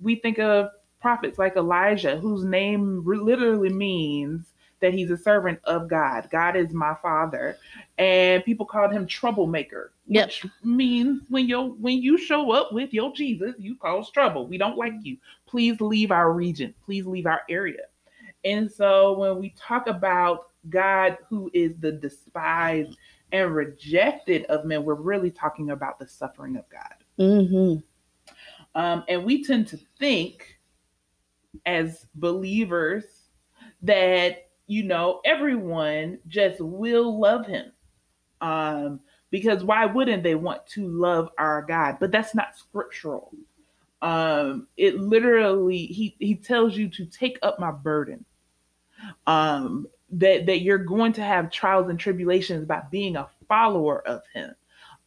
we 0.00 0.16
think 0.16 0.38
of 0.38 0.70
prophets 1.00 1.38
like 1.38 1.56
Elijah, 1.56 2.16
whose 2.18 2.44
name 2.44 3.02
literally 3.04 3.68
means 3.68 4.46
that 4.84 4.92
he's 4.92 5.10
a 5.10 5.16
servant 5.16 5.58
of 5.64 5.88
God. 5.88 6.28
God 6.30 6.56
is 6.56 6.74
my 6.74 6.94
father. 7.00 7.56
And 7.96 8.44
people 8.44 8.66
called 8.66 8.92
him 8.92 9.06
troublemaker. 9.06 9.92
Yep. 10.08 10.26
Which 10.26 10.46
means 10.62 11.22
when 11.30 11.48
you 11.48 11.74
when 11.80 12.02
you 12.02 12.18
show 12.18 12.52
up 12.52 12.70
with 12.70 12.92
your 12.92 13.10
Jesus, 13.14 13.54
you 13.58 13.76
cause 13.76 14.10
trouble. 14.10 14.46
We 14.46 14.58
don't 14.58 14.76
like 14.76 14.92
you. 15.02 15.16
Please 15.46 15.80
leave 15.80 16.10
our 16.10 16.32
region. 16.32 16.74
Please 16.84 17.06
leave 17.06 17.24
our 17.24 17.40
area. 17.48 17.84
And 18.44 18.70
so 18.70 19.18
when 19.18 19.38
we 19.38 19.54
talk 19.58 19.86
about 19.86 20.50
God 20.68 21.16
who 21.30 21.50
is 21.54 21.72
the 21.80 21.92
despised 21.92 22.98
and 23.32 23.54
rejected 23.54 24.44
of 24.46 24.66
men, 24.66 24.84
we're 24.84 24.96
really 24.96 25.30
talking 25.30 25.70
about 25.70 25.98
the 25.98 26.06
suffering 26.06 26.56
of 26.56 26.64
God. 26.68 26.94
Mm-hmm. 27.18 28.78
Um, 28.78 29.04
and 29.08 29.24
we 29.24 29.42
tend 29.42 29.66
to 29.68 29.78
think 29.98 30.58
as 31.64 32.06
believers 32.16 33.04
that 33.80 34.43
you 34.66 34.82
know, 34.82 35.20
everyone 35.24 36.18
just 36.28 36.60
will 36.60 37.18
love 37.18 37.46
him. 37.46 37.72
Um, 38.40 39.00
because 39.30 39.64
why 39.64 39.84
wouldn't 39.86 40.22
they 40.22 40.34
want 40.34 40.66
to 40.68 40.86
love 40.86 41.28
our 41.38 41.62
God? 41.62 41.96
But 41.98 42.12
that's 42.12 42.34
not 42.34 42.56
scriptural. 42.56 43.32
Um, 44.00 44.68
it 44.76 45.00
literally 45.00 45.86
he 45.86 46.14
he 46.18 46.34
tells 46.34 46.76
you 46.76 46.88
to 46.90 47.06
take 47.06 47.38
up 47.42 47.58
my 47.58 47.70
burden. 47.70 48.24
Um, 49.26 49.86
that 50.10 50.46
that 50.46 50.60
you're 50.60 50.78
going 50.78 51.12
to 51.14 51.22
have 51.22 51.50
trials 51.50 51.88
and 51.88 51.98
tribulations 51.98 52.66
by 52.66 52.82
being 52.90 53.16
a 53.16 53.28
follower 53.48 54.06
of 54.06 54.22
him. 54.32 54.54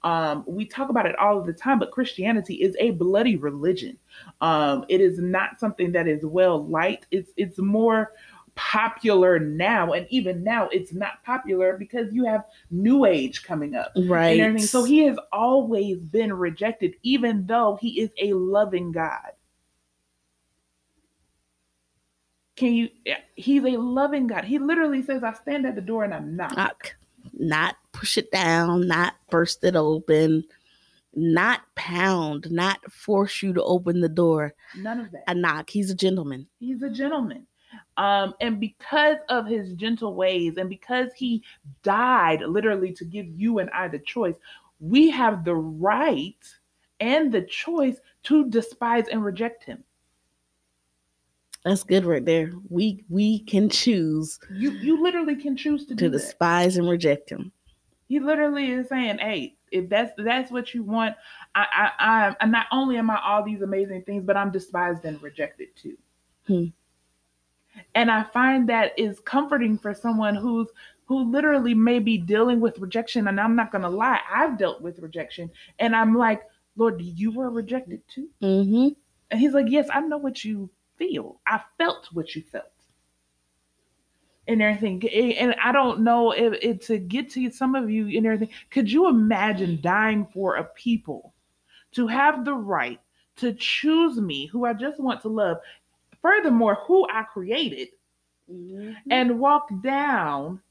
Um, 0.04 0.44
we 0.48 0.66
talk 0.66 0.90
about 0.90 1.06
it 1.06 1.18
all 1.18 1.42
the 1.42 1.54
time, 1.54 1.80
but 1.80 1.92
Christianity 1.92 2.56
is 2.56 2.76
a 2.80 2.92
bloody 2.92 3.36
religion. 3.36 3.98
Um, 4.42 4.86
it 4.90 5.02
is 5.02 5.20
not 5.20 5.60
something 5.60 5.92
that 5.94 6.08
is 6.08 6.26
well 6.26 6.66
liked. 6.66 7.08
It's 7.12 7.32
it's 7.38 7.60
more 7.60 8.14
popular 8.58 9.40
now 9.40 9.94
and 9.94 10.08
even 10.10 10.44
now 10.44 10.68
it's 10.70 10.92
not 10.92 11.24
popular 11.24 11.78
because 11.78 12.12
you 12.12 12.26
have 12.26 12.44
new 12.72 13.06
age 13.06 13.44
coming 13.44 13.76
up. 13.76 13.94
Right. 13.96 14.40
And 14.40 14.62
so 14.62 14.84
he 14.84 15.04
has 15.04 15.18
always 15.32 16.00
been 16.00 16.34
rejected 16.34 16.96
even 17.04 17.46
though 17.46 17.78
he 17.80 18.02
is 18.02 18.10
a 18.20 18.34
loving 18.34 18.92
god. 18.92 19.32
Can 22.56 22.74
you 22.74 22.90
he's 23.36 23.64
a 23.64 23.78
loving 23.78 24.26
god. 24.26 24.44
He 24.44 24.58
literally 24.58 25.04
says 25.04 25.24
i 25.24 25.34
stand 25.34 25.66
at 25.68 25.76
the 25.76 25.82
door 25.82 26.04
and 26.04 26.14
i 26.14 26.20
knock. 26.20 26.58
Knock. 26.58 26.96
Not 27.34 27.76
push 27.92 28.18
it 28.18 28.32
down 28.32 28.88
not 28.88 29.14
burst 29.30 29.64
it 29.64 29.76
open 29.76 30.44
not 31.16 31.62
pound 31.76 32.52
not 32.52 32.92
force 32.92 33.44
you 33.44 33.54
to 33.54 33.64
open 33.64 34.02
the 34.02 34.10
door. 34.10 34.56
None 34.76 35.00
of 35.00 35.12
that. 35.12 35.24
A 35.28 35.36
knock. 35.36 35.70
He's 35.70 35.92
a 35.92 35.96
gentleman. 35.96 36.48
He's 36.60 36.82
a 36.82 36.90
gentleman 36.90 37.46
um, 37.98 38.36
and 38.40 38.60
because 38.60 39.18
of 39.30 39.46
his 39.48 39.74
gentle 39.74 40.14
ways, 40.14 40.58
and 40.58 40.70
because 40.70 41.14
he 41.16 41.44
died 41.84 42.42
literally 42.42 42.94
to 42.94 43.06
give 43.06 43.28
you 43.28 43.60
and 43.60 43.70
I 43.72 43.88
the 43.88 44.00
choice, 44.00 44.36
we 44.80 45.10
have 45.10 45.44
the 45.44 45.56
right 45.56 46.36
and 47.00 47.32
the 47.32 47.42
choice 47.42 47.98
to 48.24 48.50
despise 48.50 49.08
and 49.08 49.24
reject 49.24 49.64
him. 49.64 49.84
That's 51.66 51.84
good 51.84 52.06
right 52.06 52.24
there. 52.24 52.52
We 52.70 53.04
we 53.10 53.40
can 53.40 53.70
choose. 53.70 54.40
You 54.54 54.72
you 54.72 55.02
literally 55.02 55.36
can 55.36 55.58
choose 55.58 55.86
to, 55.88 55.96
to 55.96 56.10
despise 56.10 56.76
that. 56.76 56.82
and 56.82 56.90
reject 56.90 57.30
him. 57.30 57.52
He 58.08 58.20
literally 58.20 58.72
is 58.72 58.88
saying, 58.88 59.18
"Hey, 59.18 59.58
if 59.72 59.90
that's 59.90 60.12
that's 60.18 60.50
what 60.52 60.74
you 60.74 60.84
want, 60.84 61.16
I 61.56 61.92
I 62.00 62.36
I'm 62.40 62.52
not 62.52 62.68
only 62.72 62.98
am 62.98 63.10
I 63.10 63.20
all 63.22 63.44
these 63.44 63.64
amazing 63.64 64.04
things, 64.04 64.24
but 64.24 64.38
I'm 64.38 64.52
despised 64.52 65.04
and 65.04 65.22
rejected 65.22 65.70
too." 65.76 65.98
Hmm. 66.46 66.66
And 67.96 68.12
I 68.12 68.24
find 68.24 68.68
that 68.70 68.98
is 68.98 69.20
comforting 69.20 69.78
for 69.78 69.94
someone 69.94 70.36
who's 70.36 70.68
who 71.06 71.32
literally 71.32 71.74
may 71.74 72.00
be 72.00 72.18
dealing 72.18 72.60
with 72.60 72.80
rejection. 72.80 73.28
And 73.28 73.40
I'm 73.40 73.56
not 73.56 73.72
gonna 73.72 73.90
lie, 73.90 74.20
I've 74.32 74.58
dealt 74.58 74.82
with 74.82 75.00
rejection, 75.00 75.50
and 75.80 75.96
I'm 75.96 76.16
like, 76.16 76.42
Lord, 76.76 77.02
you 77.02 77.32
were 77.32 77.50
rejected 77.50 78.02
too. 78.08 78.30
Mm-hmm. 78.42 78.90
And 79.32 79.40
He's 79.40 79.54
like, 79.54 79.68
Yes, 79.70 79.88
I 79.92 80.02
know 80.02 80.18
what 80.18 80.44
you 80.44 80.70
feel. 80.98 81.40
I 81.48 81.62
felt 81.78 82.08
what 82.14 82.36
you 82.36 82.44
felt. 82.44 82.66
And 84.50 84.62
everything, 84.62 85.06
and 85.10 85.56
I 85.62 85.74
don't 85.74 86.02
know 86.02 86.32
if, 86.32 86.54
if 86.62 86.88
to 86.88 86.98
get 86.98 87.30
to 87.32 87.52
some 87.52 87.76
of 87.76 87.90
you 87.90 88.08
and 88.08 88.26
everything. 88.26 88.50
Could 88.70 88.90
you 88.90 89.10
imagine 89.10 89.82
dying 89.82 90.26
for 90.34 90.56
a 90.56 90.64
people 90.64 91.34
to 91.92 92.08
have 92.08 92.46
the 92.46 92.54
right 92.54 93.00
to 93.38 93.54
choose 93.54 94.18
me, 94.18 94.48
who 94.48 94.66
I 94.66 94.74
just 94.74 95.00
want 95.00 95.22
to 95.22 95.28
love, 95.28 95.58
furthermore, 96.22 96.80
who 96.86 97.08
I 97.10 97.24
created, 97.24 97.90
mm-hmm. 98.52 98.94
and 99.10 99.40
walk 99.40 99.70
down 99.82 100.62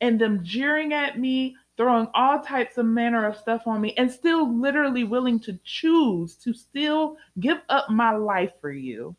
and 0.00 0.20
them 0.20 0.42
jeering 0.42 0.92
at 0.92 1.18
me, 1.18 1.56
throwing 1.76 2.08
all 2.14 2.40
types 2.40 2.76
of 2.78 2.86
manner 2.86 3.26
of 3.26 3.36
stuff 3.36 3.62
on 3.66 3.80
me, 3.80 3.94
and 3.96 4.10
still 4.10 4.52
literally 4.60 5.04
willing 5.04 5.38
to 5.40 5.58
choose 5.64 6.34
to 6.36 6.52
still 6.52 7.16
give 7.40 7.58
up 7.68 7.88
my 7.88 8.12
life 8.12 8.52
for 8.60 8.72
you 8.72 9.14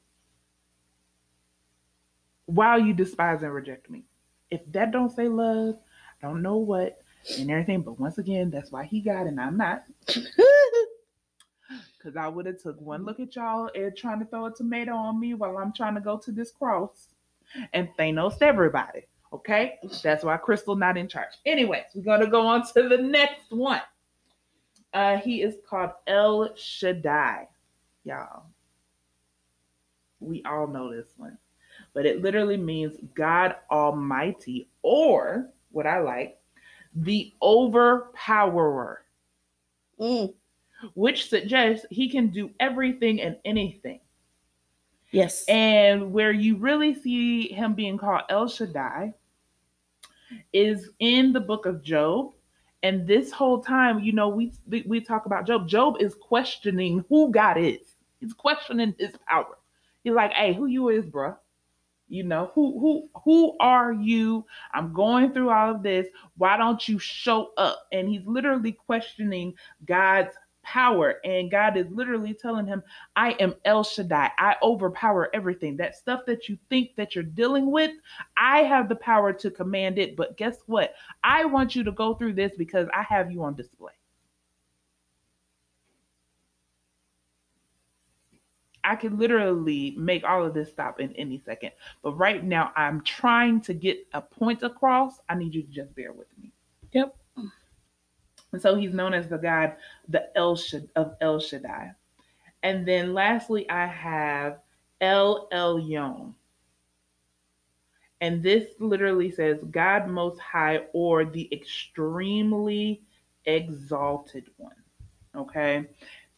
while 2.46 2.80
you 2.80 2.94
despise 2.94 3.42
and 3.44 3.54
reject 3.54 3.90
me. 3.90 4.04
If 4.52 4.62
that 4.72 4.92
don't 4.92 5.12
say 5.12 5.28
love, 5.28 5.76
I 6.22 6.28
don't 6.28 6.42
know 6.42 6.58
what 6.58 7.02
and 7.38 7.50
everything. 7.50 7.82
But 7.82 8.00
once 8.00 8.18
again, 8.18 8.50
that's 8.50 8.72
why 8.72 8.84
he 8.86 9.02
got 9.02 9.26
it 9.26 9.30
and 9.30 9.42
I'm 9.42 9.58
not. 9.58 9.84
because 12.04 12.18
I 12.18 12.28
would 12.28 12.46
have 12.46 12.62
took 12.62 12.80
one 12.82 13.06
look 13.06 13.20
at 13.20 13.36
y'all 13.36 13.70
and 13.74 13.96
trying 13.96 14.20
to 14.20 14.26
throw 14.26 14.46
a 14.48 14.54
tomato 14.54 14.94
on 14.94 15.20
me 15.20 15.34
while 15.34 15.58
I'm 15.58 15.74
trying 15.74 15.96
to 15.96 16.02
go 16.02 16.18
to 16.18 16.32
this 16.32 16.52
cross 16.52 17.10
and 17.74 17.88
Thanos 17.98 18.42
everybody. 18.42 19.04
Okay, 19.32 19.80
that's 20.04 20.24
why 20.24 20.38
Crystal 20.38 20.76
not 20.76 20.98
in 20.98 21.08
charge. 21.08 21.30
Anyways, 21.46 21.86
we're 21.96 22.04
gonna 22.04 22.30
go 22.30 22.46
on 22.46 22.66
to 22.74 22.88
the 22.88 22.98
next 22.98 23.52
one. 23.52 23.82
Uh, 24.94 25.18
he 25.18 25.42
is 25.42 25.56
called 25.68 25.92
El 26.06 26.56
Shaddai, 26.56 27.48
y'all. 28.04 28.44
We 30.20 30.44
all 30.44 30.68
know 30.68 30.94
this 30.94 31.08
one, 31.18 31.38
but 31.94 32.06
it 32.06 32.22
literally 32.22 32.58
means 32.58 32.96
God 33.16 33.56
Almighty, 33.72 34.70
or 34.84 35.50
what 35.72 35.88
I 35.88 36.00
like, 36.00 36.38
the 36.96 37.34
overpowerer, 37.42 39.00
Mm, 40.00 40.34
which 40.96 41.30
suggests 41.30 41.86
he 41.90 42.10
can 42.10 42.30
do 42.30 42.52
everything 42.60 43.22
and 43.22 43.38
anything. 43.46 44.00
yes. 45.12 45.46
And 45.48 46.12
where 46.12 46.32
you 46.32 46.58
really 46.58 46.94
see 46.96 47.48
him 47.54 47.74
being 47.74 47.98
called 47.98 48.24
El 48.30 48.48
Shaddai 48.48 49.14
is 50.54 50.90
in 51.00 51.34
the 51.34 51.40
book 51.40 51.66
of 51.66 51.84
Job. 51.84 52.34
And 52.84 53.08
this 53.08 53.32
whole 53.32 53.62
time, 53.64 54.00
you 54.02 54.12
know, 54.12 54.28
we 54.30 54.54
we 54.88 55.00
talk 55.02 55.26
about 55.26 55.48
Job. 55.48 55.68
Job 55.68 55.98
is 56.00 56.16
questioning 56.16 57.06
who 57.10 57.32
God 57.32 57.58
is. 57.58 57.96
He's 58.20 58.34
questioning 58.34 58.94
his 59.00 59.16
power. 59.28 59.58
He's 60.04 60.14
like, 60.14 60.34
"Hey, 60.34 60.54
who 60.54 60.66
you 60.66 60.90
is, 60.90 61.06
bruh? 61.06 61.38
You 62.10 62.24
know, 62.24 62.52
who 62.54 62.80
who 62.80 63.10
who 63.24 63.58
are 63.60 63.94
you? 63.94 64.46
I'm 64.74 64.94
going 64.94 65.32
through 65.34 65.50
all 65.50 65.72
of 65.76 65.84
this. 65.84 66.08
Why 66.38 66.58
don't 66.58 66.88
you 66.88 67.00
show 67.00 67.52
up?" 67.58 67.88
And 67.94 68.10
he's 68.10 68.26
literally 68.26 68.74
questioning 68.74 69.54
God's 69.86 70.36
power. 70.64 71.16
And 71.24 71.52
God 71.52 71.78
is 71.78 71.88
literally 71.92 72.34
telling 72.34 72.66
him, 72.66 72.82
I 73.16 73.32
am 73.34 73.56
El 73.66 73.84
Shaddai. 73.84 74.32
I 74.38 74.56
overpower 74.64 75.30
everything. 75.34 75.78
That 75.78 75.96
stuff 75.96 76.22
that 76.28 76.50
you 76.50 76.58
think 76.70 76.96
that 76.96 77.16
you're 77.16 77.24
dealing 77.24 77.72
with, 77.72 77.92
I 78.38 78.60
have 78.60 78.90
the 78.90 78.96
power 78.96 79.34
to 79.34 79.52
command 79.52 80.00
it. 80.00 80.16
But 80.16 80.38
guess 80.38 80.58
what? 80.66 80.94
I 81.24 81.46
want 81.46 81.76
you 81.76 81.84
to 81.84 81.92
go 81.92 82.16
through 82.16 82.34
this 82.34 82.54
because 82.58 82.88
I 82.94 83.04
have 83.04 83.32
you 83.32 83.44
on 83.44 83.56
display. 83.56 83.94
I 88.84 88.96
could 88.96 89.18
literally 89.18 89.96
make 89.98 90.24
all 90.26 90.46
of 90.46 90.54
this 90.54 90.70
stop 90.70 91.00
in 91.00 91.16
any 91.16 91.42
second. 91.46 91.72
But 92.02 92.14
right 92.14 92.44
now, 92.44 92.72
I'm 92.76 93.02
trying 93.02 93.62
to 93.62 93.74
get 93.74 94.06
a 94.14 94.22
point 94.22 94.62
across. 94.62 95.20
I 95.30 95.36
need 95.36 95.56
you 95.56 95.62
to 95.64 95.70
just 95.70 95.96
bear 95.96 96.12
with 96.12 96.28
me. 96.42 96.52
Yep. 96.92 97.16
And 98.54 98.62
so 98.62 98.76
he's 98.76 98.94
known 98.94 99.14
as 99.14 99.28
the 99.28 99.38
God, 99.38 99.76
the 100.08 100.30
El 100.38 100.56
Shad- 100.56 100.90
of 100.96 101.16
El 101.20 101.40
Shaddai. 101.40 101.92
And 102.62 102.88
then 102.88 103.14
lastly, 103.14 103.70
I 103.70 103.88
have 103.88 104.60
El 105.02 105.50
Elyon. 105.50 106.34
And 108.22 108.42
this 108.42 108.76
literally 108.80 109.30
says 109.32 109.58
God 109.70 110.08
Most 110.08 110.40
High 110.40 110.86
or 110.94 111.26
the 111.26 111.50
extremely 111.52 113.02
exalted 113.46 114.50
one. 114.56 114.76
Okay? 115.36 115.86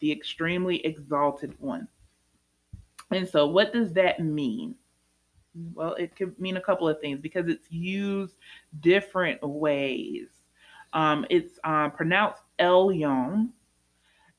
The 0.00 0.10
extremely 0.10 0.84
exalted 0.84 1.54
one. 1.60 1.86
And 3.12 3.28
so, 3.28 3.46
what 3.46 3.72
does 3.72 3.92
that 3.92 4.18
mean? 4.20 4.74
Well, 5.74 5.94
it 5.94 6.16
could 6.16 6.38
mean 6.40 6.56
a 6.56 6.60
couple 6.60 6.88
of 6.88 7.00
things 7.00 7.20
because 7.20 7.46
it's 7.46 7.70
used 7.70 8.34
different 8.80 9.40
ways. 9.42 10.28
Um, 10.92 11.26
it's 11.30 11.58
uh, 11.64 11.90
pronounced 11.90 12.42
Elyon, 12.58 13.50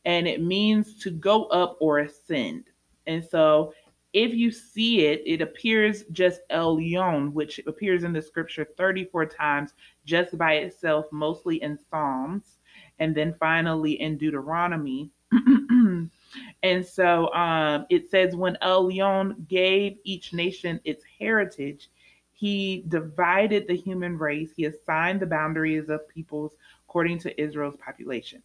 and 0.06 0.27
it 0.27 0.42
means 0.42 0.98
to 1.04 1.12
go 1.12 1.46
up 1.46 1.77
or 1.80 2.00
ascend. 2.00 2.66
And 3.06 3.24
so, 3.24 3.74
if 4.13 4.34
you 4.34 4.51
see 4.51 5.06
it, 5.06 5.22
it 5.25 5.42
appears 5.42 6.04
just 6.12 6.42
Elyon, 6.50 7.34
which 7.34 7.60
appears 7.68 8.04
in 8.04 8.13
the 8.13 8.22
scripture 8.22 8.66
34 8.77 9.25
times 9.27 9.74
just 10.06 10.38
by 10.38 10.54
itself, 10.54 11.06
mostly 11.12 11.62
in 11.62 11.77
Psalms, 11.89 12.58
and 13.00 13.13
then 13.13 13.36
finally 13.39 14.00
in 14.01 14.18
Deuteronomy. 14.18 15.12
and 16.63 16.86
so 16.86 17.32
um, 17.34 17.86
it 17.89 18.10
says, 18.10 18.36
when 18.36 18.58
Elyon 18.62 19.48
gave 19.48 19.98
each 20.04 20.34
nation 20.34 20.80
its 20.84 21.04
heritage, 21.20 21.89
he 22.38 22.84
divided 22.88 23.67
the 23.67 23.75
human 23.75 24.15
race. 24.15 24.51
He 24.56 24.65
assigned 24.65 25.20
the 25.20 25.25
boundaries 25.25 25.89
of 25.89 26.08
peoples 26.08 26.53
according 26.88 27.17
to 27.20 27.41
Israel's 27.41 27.77
population. 27.77 28.44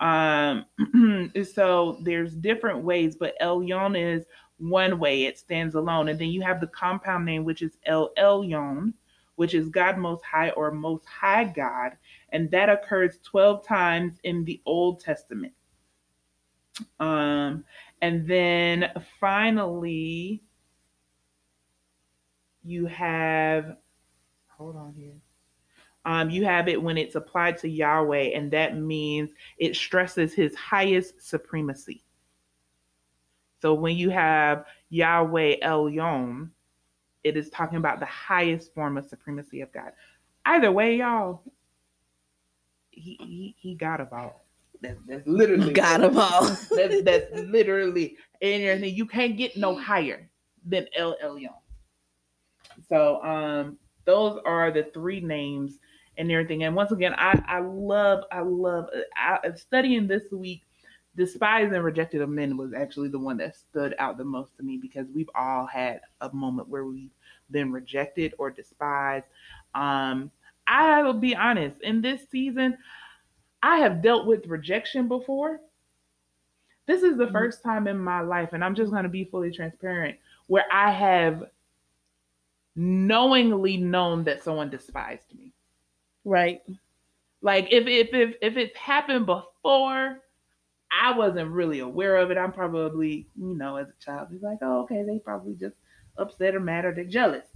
Um, 0.00 0.66
so 1.54 1.96
there's 2.02 2.34
different 2.34 2.84
ways, 2.84 3.16
but 3.16 3.34
Elyon 3.40 3.96
is 3.98 4.26
one 4.58 4.98
way. 4.98 5.24
It 5.24 5.38
stands 5.38 5.74
alone, 5.74 6.08
and 6.08 6.18
then 6.18 6.28
you 6.28 6.42
have 6.42 6.60
the 6.60 6.66
compound 6.66 7.24
name, 7.24 7.44
which 7.44 7.62
is 7.62 7.78
El 7.86 8.12
Elyon, 8.18 8.92
which 9.36 9.54
is 9.54 9.70
God 9.70 9.96
Most 9.96 10.22
High 10.22 10.50
or 10.50 10.70
Most 10.70 11.06
High 11.06 11.44
God, 11.44 11.92
and 12.28 12.50
that 12.50 12.68
occurs 12.68 13.18
12 13.24 13.66
times 13.66 14.12
in 14.24 14.44
the 14.44 14.60
Old 14.66 15.00
Testament. 15.00 15.54
Um, 17.00 17.64
and 18.02 18.26
then 18.28 18.90
finally, 19.18 20.42
you 22.64 22.86
have, 22.86 23.76
hold 24.48 24.76
on 24.76 24.94
here. 24.94 25.14
Um, 26.04 26.30
you 26.30 26.44
have 26.44 26.68
it 26.68 26.82
when 26.82 26.98
it's 26.98 27.14
applied 27.14 27.58
to 27.58 27.68
Yahweh, 27.68 28.30
and 28.34 28.50
that 28.50 28.76
means 28.76 29.30
it 29.58 29.76
stresses 29.76 30.34
his 30.34 30.54
highest 30.56 31.26
supremacy. 31.28 32.02
So 33.60 33.74
when 33.74 33.96
you 33.96 34.10
have 34.10 34.64
Yahweh 34.90 35.60
Elyon, 35.62 36.50
it 37.22 37.36
is 37.36 37.48
talking 37.50 37.78
about 37.78 38.00
the 38.00 38.06
highest 38.06 38.74
form 38.74 38.98
of 38.98 39.06
supremacy 39.06 39.60
of 39.60 39.70
God. 39.72 39.92
Either 40.44 40.72
way, 40.72 40.96
y'all, 40.96 41.42
he 42.90 43.16
he, 43.20 43.54
he 43.56 43.74
got 43.76 43.98
them 43.98 44.08
all. 44.10 44.44
That's, 44.80 44.98
that's 45.06 45.26
literally 45.28 45.72
Got 45.72 46.00
them 46.00 46.18
all. 46.18 46.44
that's, 46.76 47.02
that's 47.02 47.32
literally 47.32 48.16
and. 48.40 48.84
You 48.84 49.06
can't 49.06 49.36
get 49.36 49.56
no 49.56 49.76
higher 49.76 50.28
than 50.66 50.86
El 50.96 51.16
Elyon. 51.24 51.54
So 52.92 53.22
um 53.24 53.78
those 54.04 54.40
are 54.44 54.70
the 54.70 54.84
three 54.94 55.20
names 55.20 55.78
and 56.18 56.30
everything. 56.30 56.64
And 56.64 56.76
once 56.76 56.92
again, 56.92 57.14
I 57.16 57.40
I 57.46 57.60
love 57.60 58.24
I 58.32 58.40
love 58.40 58.88
I, 59.16 59.38
studying 59.56 60.06
this 60.06 60.24
week. 60.32 60.62
Despised 61.14 61.74
and 61.74 61.84
rejected 61.84 62.22
of 62.22 62.30
men 62.30 62.56
was 62.56 62.72
actually 62.72 63.08
the 63.08 63.18
one 63.18 63.36
that 63.38 63.54
stood 63.56 63.94
out 63.98 64.16
the 64.16 64.24
most 64.24 64.56
to 64.56 64.62
me 64.62 64.78
because 64.78 65.06
we've 65.14 65.28
all 65.34 65.66
had 65.66 66.00
a 66.22 66.32
moment 66.32 66.68
where 66.68 66.86
we've 66.86 67.10
been 67.50 67.70
rejected 67.70 68.34
or 68.38 68.50
despised. 68.50 69.26
Um, 69.74 70.30
I 70.66 71.02
will 71.02 71.12
be 71.12 71.36
honest, 71.36 71.80
in 71.82 72.00
this 72.00 72.28
season, 72.30 72.78
I 73.62 73.78
have 73.78 74.02
dealt 74.02 74.26
with 74.26 74.46
rejection 74.46 75.08
before. 75.08 75.60
This 76.86 77.02
is 77.02 77.16
the 77.16 77.26
Mhm. 77.26 77.32
first 77.32 77.62
time 77.62 77.86
in 77.86 77.98
my 77.98 78.20
life, 78.20 78.52
and 78.52 78.64
I'm 78.64 78.74
just 78.74 78.90
going 78.90 79.04
to 79.04 79.08
be 79.08 79.24
fully 79.24 79.50
transparent, 79.50 80.18
where 80.48 80.66
I 80.72 80.90
have 80.90 81.50
knowingly 82.74 83.76
known 83.76 84.24
that 84.24 84.42
someone 84.42 84.70
despised 84.70 85.34
me. 85.36 85.52
Right. 86.24 86.62
Like 87.40 87.68
if 87.70 87.86
if 87.86 88.14
if 88.14 88.36
if 88.40 88.56
it's 88.56 88.76
happened 88.76 89.26
before, 89.26 90.20
I 90.92 91.16
wasn't 91.16 91.50
really 91.50 91.80
aware 91.80 92.16
of 92.16 92.30
it. 92.30 92.38
I'm 92.38 92.52
probably, 92.52 93.26
you 93.36 93.56
know, 93.56 93.76
as 93.76 93.88
a 93.88 94.04
child, 94.04 94.30
be 94.30 94.38
like, 94.38 94.58
oh, 94.62 94.82
okay, 94.82 95.02
they 95.02 95.18
probably 95.18 95.54
just 95.54 95.76
upset 96.16 96.54
or 96.54 96.60
mad 96.60 96.84
or 96.84 96.94
they're 96.94 97.04
jealous 97.04 97.46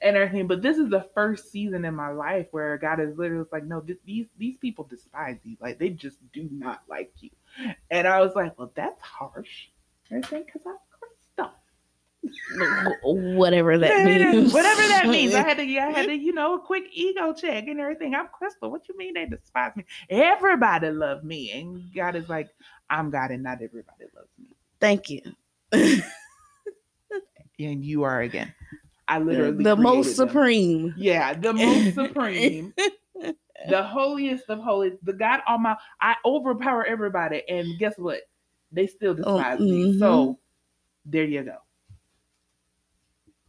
and 0.00 0.16
everything. 0.16 0.46
But 0.46 0.62
this 0.62 0.78
is 0.78 0.90
the 0.90 1.08
first 1.14 1.50
season 1.50 1.84
in 1.84 1.94
my 1.94 2.10
life 2.10 2.46
where 2.50 2.76
God 2.78 3.00
is 3.00 3.16
literally 3.16 3.46
like, 3.52 3.64
no, 3.64 3.80
th- 3.80 3.98
these 4.04 4.26
these 4.36 4.56
people 4.56 4.84
despise 4.84 5.38
you. 5.44 5.56
Like 5.60 5.78
they 5.78 5.90
just 5.90 6.18
do 6.32 6.48
not 6.50 6.82
like 6.88 7.12
you. 7.20 7.30
And 7.90 8.06
I 8.06 8.20
was 8.20 8.34
like, 8.34 8.58
well, 8.58 8.72
that's 8.74 9.00
harsh. 9.00 9.68
Everything 10.10 10.44
because. 10.44 10.62
Wh- 10.64 10.95
Whatever 13.02 13.78
that 13.78 14.04
means. 14.04 14.52
Whatever 14.52 14.82
that 14.88 15.08
means. 15.10 15.34
I 15.34 15.42
had 15.42 15.56
to, 15.58 15.62
I 15.78 15.90
had 15.90 16.06
to, 16.06 16.14
you 16.14 16.32
know, 16.32 16.54
a 16.56 16.60
quick 16.60 16.84
ego 16.92 17.32
check 17.32 17.66
and 17.68 17.80
everything. 17.80 18.14
I'm 18.14 18.28
Crystal. 18.28 18.70
What 18.70 18.88
you 18.88 18.96
mean 18.96 19.14
they 19.14 19.26
despise 19.26 19.74
me? 19.76 19.84
Everybody 20.10 20.90
love 20.90 21.24
me. 21.24 21.52
And 21.52 21.82
God 21.94 22.16
is 22.16 22.28
like, 22.28 22.48
I'm 22.90 23.10
God 23.10 23.30
and 23.30 23.42
not 23.42 23.62
everybody 23.62 24.04
loves 24.14 24.30
me. 24.38 24.48
Thank 24.80 25.10
you. 25.10 25.22
And 27.58 27.82
you 27.82 28.02
are 28.02 28.20
again. 28.20 28.52
I 29.08 29.18
literally 29.18 29.64
the 29.64 29.76
most 29.76 30.16
them. 30.16 30.28
supreme. 30.28 30.94
Yeah, 30.98 31.32
the 31.32 31.54
most 31.54 31.94
supreme, 31.94 32.74
the 33.68 33.82
holiest 33.82 34.44
of 34.50 34.58
holies, 34.58 34.92
the 35.02 35.14
God 35.14 35.40
Almighty. 35.48 35.80
I 36.00 36.16
overpower 36.24 36.84
everybody, 36.84 37.42
and 37.48 37.78
guess 37.78 37.94
what? 37.96 38.20
They 38.72 38.86
still 38.86 39.12
Oh, 39.24 39.36
despise 39.38 39.60
me. 39.60 39.84
mhm. 39.94 39.98
So 39.98 40.38
there 41.06 41.24
you 41.24 41.44
go. 41.44 41.56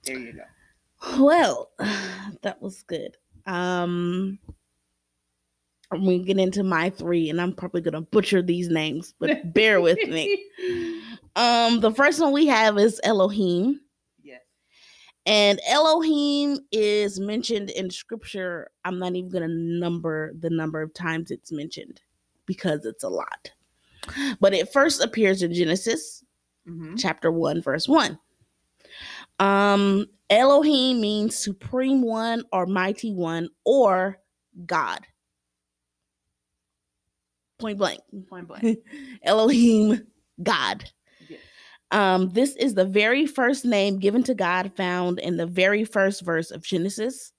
There 0.08 0.18
you 0.20 0.34
go. 0.34 1.24
Well, 1.24 1.72
that 2.42 2.62
was 2.62 2.84
good. 2.84 3.18
Um 3.46 4.40
I'm 5.92 6.04
gonna 6.04 6.20
get 6.20 6.38
into 6.38 6.64
my 6.64 6.90
three, 6.90 7.30
and 7.30 7.40
I'm 7.40 7.54
probably 7.54 7.82
gonna 7.82 8.02
butcher 8.02 8.42
these 8.42 8.70
names, 8.70 9.14
but 9.20 9.54
bear 9.54 9.80
with 9.80 9.98
me. 10.08 10.44
Um, 11.36 11.80
the 11.80 11.94
first 11.94 12.20
one 12.20 12.34
we 12.34 12.48
have 12.48 12.78
is 12.78 13.00
Elohim, 13.04 13.80
yes. 14.22 14.42
and 15.26 15.62
Elohim 15.68 16.60
is 16.72 17.20
mentioned 17.20 17.70
in 17.70 17.90
scripture. 17.90 18.70
I'm 18.84 19.00
not 19.00 19.16
even 19.16 19.30
gonna 19.30 19.48
number 19.48 20.34
the 20.40 20.50
number 20.50 20.82
of 20.82 20.94
times 20.94 21.32
it's 21.32 21.52
mentioned 21.52 22.02
because 22.46 22.86
it's 22.86 23.04
a 23.04 23.10
lot. 23.10 23.52
But 24.40 24.54
it 24.54 24.72
first 24.72 25.02
appears 25.04 25.42
in 25.44 25.54
Genesis 25.54 26.24
hmm 26.66 26.96
chapter 26.98 27.32
1 27.32 27.62
verse 27.62 27.88
1 27.88 28.20
um 29.40 30.06
elohim 30.30 31.00
means 31.00 31.36
supreme 31.38 32.02
one 32.02 32.44
or 32.52 32.66
mighty 32.66 33.14
one 33.14 33.48
or 33.66 34.18
god 34.66 35.06
point 37.58 37.78
blank. 37.78 38.02
Point 38.30 38.48
blank. 38.48 38.80
Elohim, 39.24 40.06
God. 40.42 40.90
Yes. 41.28 41.40
Um, 41.92 42.30
this 42.30 42.56
is 42.56 42.74
the 42.74 42.86
very 42.86 43.26
first 43.26 43.66
name 43.66 44.00
given 44.00 44.24
to 44.24 44.34
God 44.34 44.72
found 44.76 45.20
in 45.20 45.38
the 45.38 45.46
very 45.48 45.84
first 45.84 46.22
verse 46.24 46.52
of 46.52 46.64
Genesis. 46.64 47.34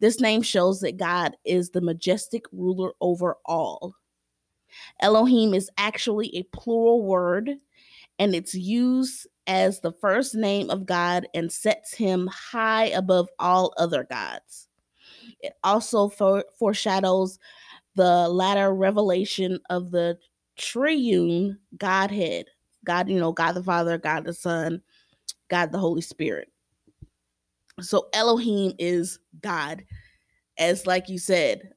This 0.00 0.20
name 0.20 0.42
shows 0.42 0.80
that 0.80 0.96
God 0.96 1.36
is 1.44 1.70
the 1.70 1.80
majestic 1.80 2.44
ruler 2.52 2.92
over 3.00 3.36
all. 3.46 3.94
Elohim 5.00 5.54
is 5.54 5.70
actually 5.78 6.34
a 6.34 6.42
plural 6.44 7.02
word, 7.02 7.50
and 8.18 8.34
it's 8.34 8.54
used 8.54 9.26
as 9.46 9.80
the 9.80 9.92
first 9.92 10.34
name 10.34 10.70
of 10.70 10.86
God 10.86 11.26
and 11.34 11.52
sets 11.52 11.94
him 11.94 12.28
high 12.32 12.86
above 12.86 13.28
all 13.38 13.74
other 13.76 14.04
gods. 14.04 14.68
It 15.40 15.54
also 15.62 16.08
fore- 16.08 16.46
foreshadows 16.58 17.38
the 17.94 18.28
latter 18.28 18.74
revelation 18.74 19.58
of 19.70 19.90
the 19.90 20.18
triune 20.56 21.58
Godhead 21.76 22.46
God, 22.84 23.08
you 23.08 23.18
know, 23.18 23.32
God 23.32 23.52
the 23.52 23.62
Father, 23.62 23.98
God 23.98 24.24
the 24.24 24.34
Son, 24.34 24.82
God 25.48 25.72
the 25.72 25.78
Holy 25.78 26.02
Spirit. 26.02 26.48
So 27.80 28.08
Elohim 28.12 28.74
is 28.78 29.18
God. 29.40 29.84
As 30.58 30.86
like 30.86 31.08
you 31.08 31.18
said, 31.18 31.70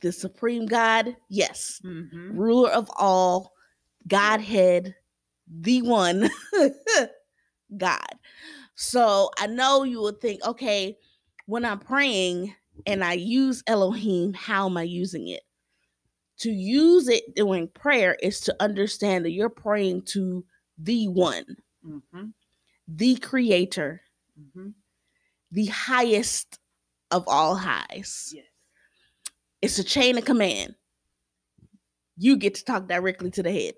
the 0.00 0.12
supreme 0.12 0.66
God, 0.66 1.16
yes, 1.28 1.80
Mm-hmm. 1.84 2.38
ruler 2.38 2.70
of 2.70 2.88
all, 2.96 3.52
Godhead, 4.06 4.94
the 5.60 5.82
one 5.82 6.30
God. 7.76 8.06
So 8.74 9.30
I 9.38 9.46
know 9.46 9.84
you 9.84 10.00
would 10.02 10.20
think, 10.20 10.44
okay, 10.46 10.96
when 11.46 11.64
I'm 11.64 11.78
praying 11.78 12.54
and 12.86 13.04
I 13.04 13.14
use 13.14 13.62
Elohim, 13.66 14.32
how 14.32 14.66
am 14.66 14.76
I 14.76 14.82
using 14.84 15.28
it? 15.28 15.42
To 16.38 16.50
use 16.50 17.08
it 17.08 17.34
during 17.36 17.68
prayer 17.68 18.16
is 18.22 18.40
to 18.42 18.56
understand 18.60 19.24
that 19.24 19.30
you're 19.30 19.48
praying 19.50 20.02
to 20.06 20.44
the 20.78 21.08
one, 21.08 21.44
Mm-hmm. 21.86 22.26
the 22.88 23.16
creator, 23.16 24.00
Mm-hmm. 24.40 24.68
the 25.50 25.66
highest 25.66 26.58
of 27.10 27.24
all 27.26 27.54
highs. 27.56 28.32
Yes. 28.34 28.46
It's 29.60 29.78
a 29.78 29.84
chain 29.84 30.16
of 30.18 30.24
command. 30.24 30.74
You 32.16 32.36
get 32.36 32.54
to 32.54 32.64
talk 32.64 32.88
directly 32.88 33.30
to 33.32 33.42
the 33.42 33.52
head. 33.52 33.74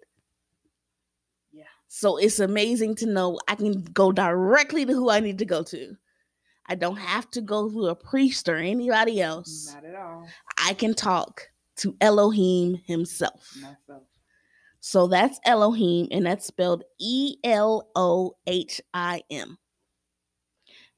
Yeah. 1.55 1.64
So 1.88 2.17
it's 2.17 2.40
amazing 2.40 2.97
to 2.97 3.07
know 3.07 3.38
I 3.49 3.55
can 3.55 3.83
go 3.83 4.11
directly 4.12 4.85
to 4.85 4.93
who 4.93 5.11
I 5.11 5.21
need 5.21 5.38
to 5.38 5.45
go 5.45 5.62
to. 5.62 5.97
I 6.67 6.75
don't 6.75 6.97
have 6.97 7.31
to 7.33 7.40
go 7.40 7.71
through 7.71 7.88
a 7.88 7.95
priest 7.95 8.49
or 8.49 8.57
anybody 8.57 9.21
else. 9.21 9.73
Not 9.73 9.85
at 9.85 9.95
all. 9.95 10.27
I 10.67 10.75
can 10.75 10.95
talk 10.95 11.49
to 11.77 11.97
Elohim 12.01 12.81
himself. 12.87 13.55
Myself. 13.61 14.05
So 14.81 15.07
that's 15.07 15.40
Elohim, 15.47 16.09
and 16.11 16.27
that's 16.27 16.47
spelled 16.47 16.85
E 17.01 17.37
L 17.43 17.88
O 17.95 18.37
H 18.47 18.81
I 18.93 19.23
M. 19.31 19.57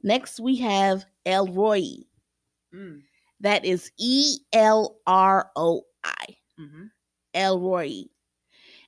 Next, 0.03 0.41
we 0.41 0.57
have 0.57 1.05
El 1.25 1.49
Roi. 1.49 2.05
Mm. 2.75 3.03
That 3.41 3.65
is 3.65 3.91
E 3.99 4.39
L 4.53 4.99
R 5.07 5.51
O 5.57 5.83
I. 6.03 6.37
Mm-hmm. 6.61 6.85
El 7.35 7.61
Roi. 7.61 8.05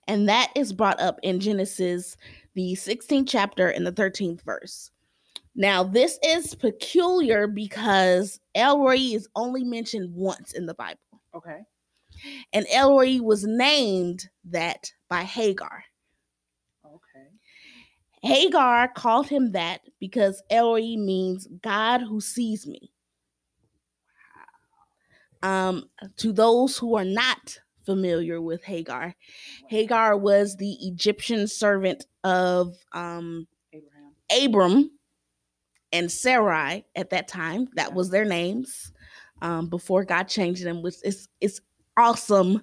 And 0.09 0.27
that 0.29 0.51
is 0.57 0.73
brought 0.73 0.99
up 1.01 1.21
in 1.23 1.39
Genesis, 1.39 2.17
the 2.55 2.73
16th 2.73 3.29
chapter 3.29 3.69
and 3.69 3.87
the 3.87 3.93
13th 3.93 4.41
verse. 4.43 4.91
Now, 5.55 5.85
this 5.85 6.19
is 6.25 6.55
peculiar 6.55 7.47
because 7.47 8.41
El 8.55 8.81
Roi 8.81 8.97
is 8.97 9.29
only 9.37 9.65
mentioned 9.65 10.15
once 10.15 10.53
in 10.53 10.67
the 10.67 10.75
Bible. 10.75 11.01
Okay. 11.35 11.61
And 12.53 12.67
El 12.71 12.93
Roi 12.93 13.21
was 13.21 13.45
named 13.45 14.29
that 14.47 14.93
by 15.11 15.25
Hagar. 15.25 15.85
Okay. 16.87 17.29
Hagar 18.23 18.89
called 18.89 19.29
him 19.29 19.53
that 19.53 19.83
because 20.01 20.43
El 20.49 20.71
Roi 20.71 20.97
means 20.97 21.47
God 21.61 22.01
who 22.01 22.21
sees 22.21 22.67
me. 22.67 22.93
Um, 25.43 25.89
to 26.17 26.33
those 26.33 26.79
who 26.79 26.97
are 26.97 27.05
not 27.05 27.61
familiar 27.89 28.39
with 28.39 28.63
Hagar, 28.65 29.15
Hagar 29.69 30.15
was 30.15 30.57
the 30.57 30.77
Egyptian 30.83 31.49
servant 31.49 32.05
of 32.23 32.77
um, 32.93 33.49
Abraham. 33.73 34.45
Abram 34.45 34.91
and 35.91 36.13
Sarai 36.13 36.85
at 36.95 37.09
that 37.11 37.29
time. 37.29 37.69
That 37.77 37.95
was 37.95 38.11
their 38.11 38.27
names 38.27 38.93
um, 39.41 39.71
before 39.71 40.05
God 40.05 40.25
changed 40.25 40.65
them. 40.65 40.83
Which 40.83 40.97
it's 41.03 41.29
it's 41.41 41.63
awesome 41.97 42.61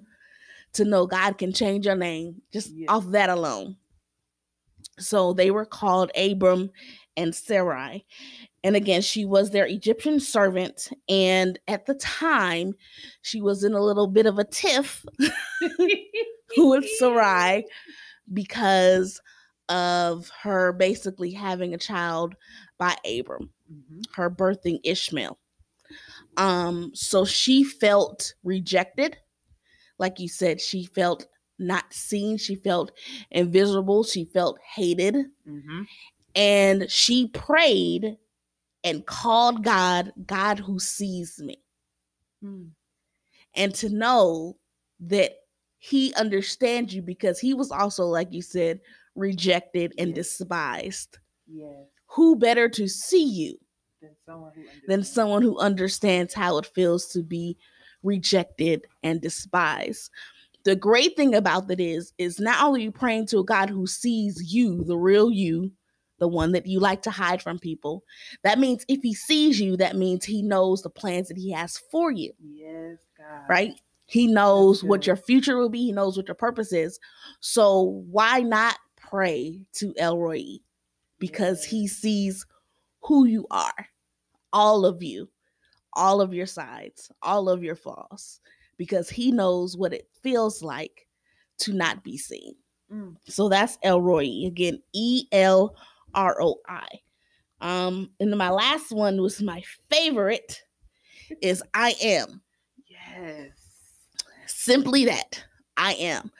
to 0.73 0.85
know 0.85 1.07
God 1.07 1.39
can 1.39 1.51
change 1.51 1.87
your 1.87 1.95
name 1.95 2.43
just 2.53 2.71
off 2.87 3.07
that 3.07 3.31
alone. 3.31 3.77
So 4.99 5.33
they 5.33 5.49
were 5.49 5.65
called 5.65 6.11
Abram 6.15 6.69
and 7.17 7.33
Sarai. 7.33 8.05
And 8.65 8.75
again, 8.75 9.03
she 9.03 9.25
was 9.25 9.51
their 9.51 9.67
Egyptian 9.67 10.19
servant. 10.19 10.89
And 11.07 11.59
at 11.67 11.85
the 11.85 11.93
time, 11.93 12.73
she 13.21 13.39
was 13.39 13.63
in 13.63 13.73
a 13.73 13.79
little 13.81 14.07
bit 14.07 14.25
of 14.25 14.39
a 14.39 14.43
tiff 14.43 15.05
with 16.57 16.85
Sarai 16.97 17.63
because 18.33 19.21
of 19.69 20.31
her 20.41 20.73
basically 20.73 21.29
having 21.31 21.73
a 21.75 21.77
child 21.77 22.35
by 22.77 22.95
Abram, 23.05 23.51
Mm-hmm. 23.71 24.01
her 24.15 24.29
birthing 24.29 24.79
Ishmael. 24.83 25.39
Um, 26.37 26.91
so 26.93 27.25
she 27.25 27.63
felt 27.63 28.33
rejected. 28.43 29.17
Like 29.97 30.19
you 30.19 30.27
said, 30.27 30.59
she 30.61 30.85
felt 30.85 31.25
not 31.57 31.91
seen, 31.93 32.37
she 32.37 32.55
felt 32.55 32.91
invisible, 33.31 34.03
she 34.03 34.25
felt 34.25 34.59
hated, 34.75 35.15
Mm-hmm. 35.47 35.81
and 36.35 36.89
she 36.91 37.27
prayed 37.29 38.17
and 38.85 39.05
called 39.05 39.63
God, 39.63 40.13
God 40.25 40.59
who 40.59 40.79
sees 40.79 41.39
me 41.41 41.61
Mm. 42.43 42.69
and 43.55 43.73
to 43.75 43.89
know 43.89 44.57
that 45.01 45.31
he 45.77 46.13
understands 46.15 46.93
you 46.93 47.01
because 47.01 47.39
he 47.39 47.53
was 47.53 47.71
also 47.71 48.05
like 48.05 48.31
you 48.31 48.41
said 48.41 48.79
rejected 49.15 49.93
and 49.97 50.09
Yes. 50.09 50.15
despised 50.15 51.17
Yes. 51.47 51.87
who 52.07 52.35
better 52.35 52.69
to 52.69 52.87
see 52.87 53.23
you 53.25 53.57
Than 54.01 54.15
someone 54.25 54.51
who 54.55 54.63
than 54.63 54.71
understands. 54.99 55.11
someone 55.11 55.41
who 55.41 55.57
understands 55.59 56.33
how 56.33 56.57
it 56.59 56.65
feels 56.67 57.07
to 57.07 57.23
be 57.23 57.57
rejected 58.03 58.85
and 59.03 59.21
despised 59.21 60.11
the 60.63 60.75
great 60.75 61.15
thing 61.15 61.33
about 61.35 61.67
that 61.67 61.79
is 61.79 62.13
is 62.17 62.39
not 62.39 62.63
only 62.63 62.83
you 62.83 62.91
praying 62.91 63.25
to 63.27 63.39
a 63.39 63.43
god 63.43 63.69
who 63.69 63.87
sees 63.87 64.53
you 64.53 64.83
the 64.83 64.97
real 64.97 65.31
you 65.31 65.71
the 66.19 66.27
one 66.27 66.51
that 66.53 66.65
you 66.65 66.79
like 66.79 67.01
to 67.01 67.11
hide 67.11 67.41
from 67.41 67.59
people 67.59 68.03
that 68.43 68.59
means 68.59 68.85
if 68.87 69.01
he 69.01 69.13
sees 69.13 69.59
you 69.59 69.75
that 69.77 69.95
means 69.95 70.25
he 70.25 70.41
knows 70.41 70.81
the 70.81 70.89
plans 70.89 71.27
that 71.27 71.37
he 71.37 71.51
has 71.51 71.77
for 71.91 72.11
you 72.11 72.31
Yes, 72.39 72.97
God. 73.17 73.49
right? 73.49 73.73
He 74.07 74.27
knows 74.27 74.83
what 74.83 75.07
your 75.07 75.15
future 75.15 75.57
will 75.57 75.69
be. 75.69 75.85
He 75.85 75.91
knows 75.91 76.15
what 76.15 76.27
your 76.27 76.35
purpose 76.35 76.71
is. 76.71 76.99
So 77.39 78.03
why 78.11 78.41
not 78.41 78.77
pray 78.95 79.61
to 79.73 79.95
El 79.97 80.19
Roi? 80.19 80.57
Because 81.17 81.63
he 81.65 81.87
sees 81.87 82.45
who 83.01 83.25
you 83.25 83.47
are, 83.49 83.87
all 84.53 84.85
of 84.85 85.01
you, 85.01 85.29
all 85.93 86.21
of 86.21 86.33
your 86.33 86.45
sides, 86.45 87.11
all 87.23 87.49
of 87.49 87.63
your 87.63 87.75
flaws, 87.75 88.39
because 88.77 89.09
he 89.09 89.31
knows 89.31 89.75
what 89.75 89.93
it 89.93 90.07
feels 90.21 90.61
like 90.61 91.07
to 91.59 91.73
not 91.73 92.03
be 92.03 92.17
seen. 92.17 92.53
Mm. 92.91 93.15
So 93.27 93.49
that's 93.49 93.79
El 93.81 94.01
Roi. 94.01 94.43
Again, 94.45 94.81
E 94.93 95.25
L 95.31 95.75
R 96.15 96.41
O 96.41 96.55
I. 96.67 96.87
Um, 97.61 98.11
and 98.19 98.31
then 98.31 98.37
my 98.37 98.49
last 98.49 98.91
one 98.91 99.21
was 99.21 99.41
my 99.41 99.63
favorite 99.89 100.61
is 101.41 101.63
I 101.73 101.95
am. 102.01 102.41
Yes. 102.87 103.51
simply 104.47 105.05
that 105.05 105.43
i 105.77 105.93
am. 105.93 106.31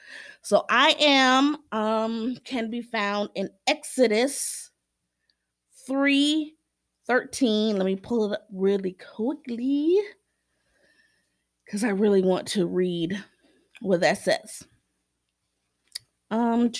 So 0.42 0.64
i 0.70 0.94
am 0.98 1.56
um 1.72 2.36
can 2.44 2.70
be 2.70 2.82
found 2.82 3.30
in 3.34 3.50
exodus 3.66 4.70
3 5.86 6.54
13 7.06 7.76
let 7.76 7.84
me 7.86 7.96
pull 7.96 8.32
it 8.32 8.34
up 8.34 8.46
really 8.52 8.96
quickly 9.14 9.98
because 11.64 11.84
i 11.84 11.88
really 11.90 12.22
want 12.22 12.46
to 12.48 12.66
read 12.66 13.22
what 13.80 14.00
that 14.00 14.18
says. 14.18 14.64
Um 16.30 16.70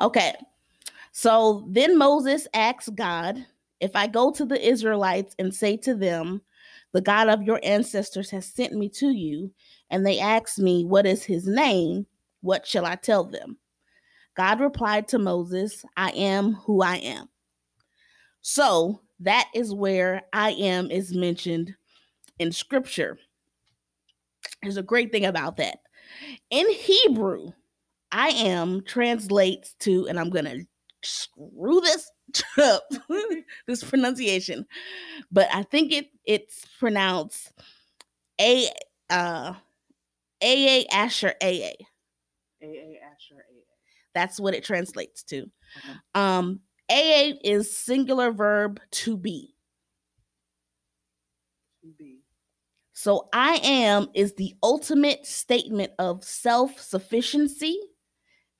okay 0.00 0.34
so 1.12 1.66
then 1.68 1.98
moses 1.98 2.46
asks 2.54 2.88
god 2.90 3.44
if 3.80 3.94
i 3.94 4.06
go 4.06 4.30
to 4.30 4.44
the 4.44 4.66
israelites 4.66 5.34
and 5.38 5.54
say 5.54 5.76
to 5.76 5.94
them 5.94 6.40
the 6.92 7.00
God 7.00 7.28
of 7.28 7.42
your 7.42 7.60
ancestors 7.62 8.30
has 8.30 8.46
sent 8.46 8.72
me 8.72 8.88
to 8.90 9.10
you, 9.10 9.52
and 9.90 10.04
they 10.04 10.18
ask 10.18 10.58
me, 10.58 10.84
What 10.84 11.06
is 11.06 11.22
his 11.22 11.46
name? 11.46 12.06
What 12.40 12.66
shall 12.66 12.84
I 12.84 12.96
tell 12.96 13.24
them? 13.24 13.58
God 14.36 14.60
replied 14.60 15.06
to 15.08 15.18
Moses, 15.18 15.84
I 15.96 16.10
am 16.10 16.54
who 16.54 16.82
I 16.82 16.96
am. 16.96 17.28
So 18.40 19.02
that 19.20 19.48
is 19.54 19.74
where 19.74 20.22
I 20.32 20.52
am 20.52 20.90
is 20.90 21.14
mentioned 21.14 21.74
in 22.38 22.50
scripture. 22.50 23.18
There's 24.62 24.78
a 24.78 24.82
great 24.82 25.12
thing 25.12 25.26
about 25.26 25.58
that. 25.58 25.80
In 26.50 26.68
Hebrew, 26.70 27.52
I 28.12 28.28
am 28.30 28.82
translates 28.82 29.74
to, 29.80 30.06
and 30.08 30.18
I'm 30.18 30.30
gonna 30.30 30.58
screw 31.02 31.80
this 31.80 32.10
up, 32.58 32.82
this 33.66 33.84
pronunciation, 33.84 34.66
but 35.30 35.48
I 35.52 35.62
think 35.62 35.92
it 35.92 36.08
it's 36.24 36.64
pronounced 36.78 37.52
a 38.40 38.68
uh 39.10 39.54
A 40.42 40.82
A 40.82 40.86
Asher 40.86 41.34
A 41.42 41.62
A. 41.62 41.76
A 42.62 42.66
A 42.66 43.00
Asher 43.04 43.36
A 43.36 43.38
A. 43.38 43.64
That's 44.14 44.40
what 44.40 44.54
it 44.54 44.64
translates 44.64 45.22
to. 45.24 45.38
Okay. 45.78 45.98
Um, 46.14 46.60
AA 46.90 47.34
is 47.44 47.76
singular 47.76 48.32
verb 48.32 48.80
to 48.90 49.16
be. 49.16 49.54
To 51.82 51.88
be. 51.96 52.20
So 52.92 53.28
I 53.32 53.60
am 53.62 54.08
is 54.14 54.34
the 54.34 54.54
ultimate 54.62 55.24
statement 55.24 55.92
of 55.98 56.22
self 56.24 56.78
sufficiency, 56.80 57.80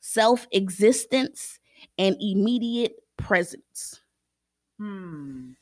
self 0.00 0.46
existence, 0.52 1.58
and 1.98 2.16
immediate 2.20 2.96
presence. 3.16 4.00
Hmm. 4.78 5.52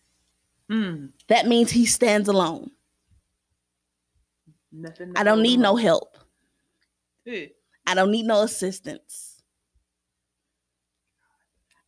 Hmm. 0.70 1.06
That 1.28 1.46
means 1.46 1.70
he 1.70 1.86
stands 1.86 2.28
alone. 2.28 2.70
Nothing. 4.70 5.12
I 5.16 5.24
don't 5.24 5.42
need 5.42 5.60
no 5.60 5.76
help. 5.76 6.16
Eh. 7.26 7.46
I 7.86 7.94
don't 7.94 8.10
need 8.10 8.26
no 8.26 8.42
assistance. 8.42 9.42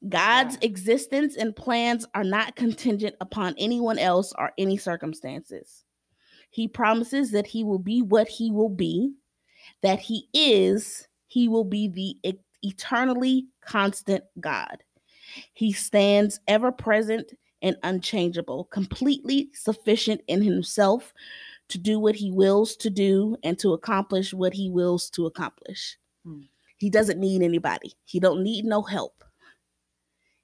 God's 0.08 0.54
Yeah. 0.54 0.66
existence 0.66 1.36
and 1.36 1.54
plans 1.54 2.06
are 2.14 2.24
not 2.24 2.56
contingent 2.56 3.16
upon 3.20 3.54
anyone 3.58 3.98
else 3.98 4.32
or 4.38 4.52
any 4.56 4.78
circumstances. 4.78 5.84
He 6.50 6.66
promises 6.66 7.30
that 7.32 7.46
he 7.46 7.64
will 7.64 7.78
be 7.78 8.00
what 8.00 8.28
he 8.28 8.50
will 8.50 8.70
be, 8.70 9.14
that 9.82 10.00
he 10.00 10.28
is, 10.32 11.06
he 11.30 11.48
will 11.48 11.64
be 11.64 11.86
the 11.86 12.16
e- 12.28 12.40
eternally 12.62 13.46
constant 13.64 14.24
God. 14.40 14.82
He 15.52 15.72
stands 15.72 16.40
ever 16.48 16.72
present 16.72 17.32
and 17.62 17.76
unchangeable, 17.84 18.64
completely 18.64 19.48
sufficient 19.54 20.22
in 20.26 20.42
himself 20.42 21.14
to 21.68 21.78
do 21.78 22.00
what 22.00 22.16
he 22.16 22.32
wills 22.32 22.74
to 22.76 22.90
do 22.90 23.36
and 23.44 23.56
to 23.60 23.74
accomplish 23.74 24.34
what 24.34 24.52
he 24.52 24.70
wills 24.70 25.08
to 25.10 25.26
accomplish. 25.26 25.96
Hmm. 26.24 26.40
He 26.78 26.90
doesn't 26.90 27.20
need 27.20 27.42
anybody. 27.42 27.92
He 28.04 28.18
don't 28.18 28.42
need 28.42 28.64
no 28.64 28.82
help. 28.82 29.22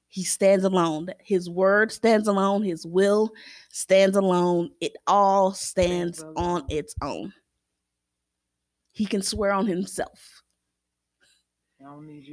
He 0.06 0.22
stands 0.22 0.64
alone. 0.64 1.08
His 1.18 1.50
word 1.50 1.90
stands 1.90 2.28
alone. 2.28 2.62
His 2.62 2.86
will 2.86 3.32
stands 3.70 4.16
alone. 4.16 4.70
It 4.80 4.94
all 5.08 5.52
Stands 5.52 6.24
on 6.36 6.64
its 6.68 6.94
own. 7.02 7.32
He 8.92 9.04
can 9.04 9.22
swear 9.22 9.52
on 9.52 9.66
himself. 9.66 10.44
I 11.75 11.75
don't 11.75 11.75
need 11.75 11.75
you. 11.75 11.75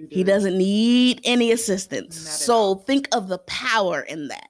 To, 0.09 0.15
He 0.15 0.23
doesn't 0.23 0.57
need 0.57 1.21
any 1.23 1.51
assistance. 1.51 2.17
So 2.17 2.53
all. 2.55 2.75
think 2.75 3.07
of 3.11 3.27
the 3.27 3.39
power 3.39 4.01
in 4.01 4.27
that. 4.29 4.49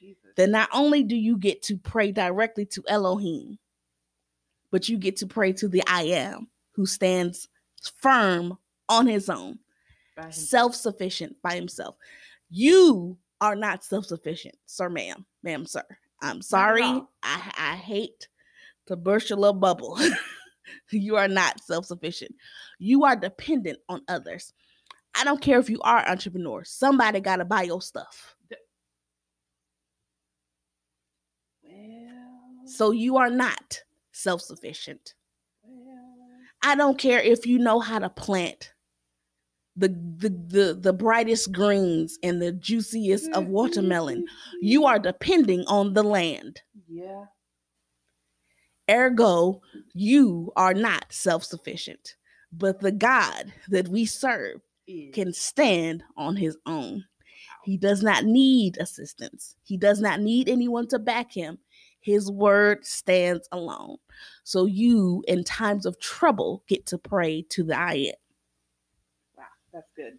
Jesus. 0.00 0.32
Then 0.36 0.50
not 0.50 0.68
only 0.72 1.02
do 1.02 1.16
you 1.16 1.36
get 1.36 1.62
to 1.62 1.76
pray 1.76 2.10
directly 2.12 2.66
to 2.66 2.82
Elohim, 2.88 3.58
but 4.70 4.88
you 4.88 4.98
get 4.98 5.16
to 5.16 5.26
pray 5.26 5.52
to 5.54 5.68
the 5.68 5.82
I 5.86 6.02
am 6.02 6.48
who 6.72 6.86
stands 6.86 7.48
firm 7.96 8.58
on 8.88 9.06
his 9.06 9.28
own, 9.28 9.58
self 10.30 10.74
sufficient 10.74 11.36
by 11.42 11.54
himself. 11.54 11.96
You 12.48 13.18
are 13.40 13.56
not 13.56 13.84
self 13.84 14.06
sufficient, 14.06 14.56
sir, 14.66 14.88
ma'am, 14.88 15.24
ma'am, 15.42 15.66
sir. 15.66 15.84
I'm 16.22 16.42
sorry. 16.42 16.82
I, 16.82 17.02
I 17.22 17.76
hate 17.76 18.28
to 18.86 18.96
burst 18.96 19.30
your 19.30 19.38
little 19.38 19.54
bubble. 19.54 19.98
you 20.90 21.16
are 21.16 21.28
not 21.28 21.60
self 21.60 21.86
sufficient. 21.86 22.34
You 22.78 23.04
are 23.04 23.16
dependent 23.16 23.78
on 23.88 24.02
others. 24.08 24.52
I 25.14 25.24
don't 25.24 25.40
care 25.40 25.58
if 25.58 25.68
you 25.68 25.80
are 25.82 26.08
entrepreneur. 26.08 26.62
Somebody 26.64 27.20
got 27.20 27.36
to 27.36 27.44
buy 27.44 27.62
your 27.62 27.82
stuff. 27.82 28.36
Well, 31.62 32.66
So 32.66 32.90
you 32.92 33.16
are 33.16 33.30
not 33.30 33.82
self 34.12 34.40
sufficient. 34.42 35.14
well. 35.62 35.96
I 36.62 36.74
don't 36.74 36.98
care 36.98 37.20
if 37.20 37.46
you 37.46 37.58
know 37.58 37.80
how 37.80 37.98
to 37.98 38.10
plant 38.10 38.72
the, 39.76 39.88
the 39.88 40.28
the 40.28 40.78
the 40.80 40.92
brightest 40.92 41.52
greens 41.52 42.18
and 42.22 42.40
the 42.42 42.52
juiciest 42.52 43.30
of 43.32 43.46
watermelon. 43.46 44.26
You 44.60 44.84
are 44.86 44.98
depending 44.98 45.64
on 45.66 45.94
the 45.94 46.02
land. 46.02 46.60
Yeah. 46.88 47.24
Ergo, 48.90 49.62
you 49.94 50.52
are 50.56 50.74
not 50.74 51.06
self-sufficient. 51.10 52.16
But 52.52 52.80
the 52.80 52.92
God 52.92 53.52
that 53.68 53.88
we 53.88 54.04
serve 54.04 54.60
can 55.12 55.32
stand 55.32 56.02
on 56.16 56.36
his 56.36 56.56
own. 56.66 57.04
He 57.62 57.76
does 57.76 58.02
not 58.02 58.24
need 58.24 58.76
assistance. 58.78 59.56
He 59.62 59.76
does 59.76 60.00
not 60.00 60.20
need 60.20 60.48
anyone 60.48 60.88
to 60.88 60.98
back 60.98 61.32
him. 61.32 61.58
His 62.00 62.30
word 62.30 62.84
stands 62.84 63.48
alone. 63.52 63.98
So 64.42 64.66
you, 64.66 65.22
in 65.28 65.44
times 65.44 65.86
of 65.86 66.00
trouble, 66.00 66.64
get 66.66 66.86
to 66.86 66.98
pray 66.98 67.42
to 67.50 67.62
the 67.62 67.78
I 67.78 67.92
am. 67.92 68.14
Wow, 69.36 69.44
that's 69.72 69.90
good. 69.94 70.18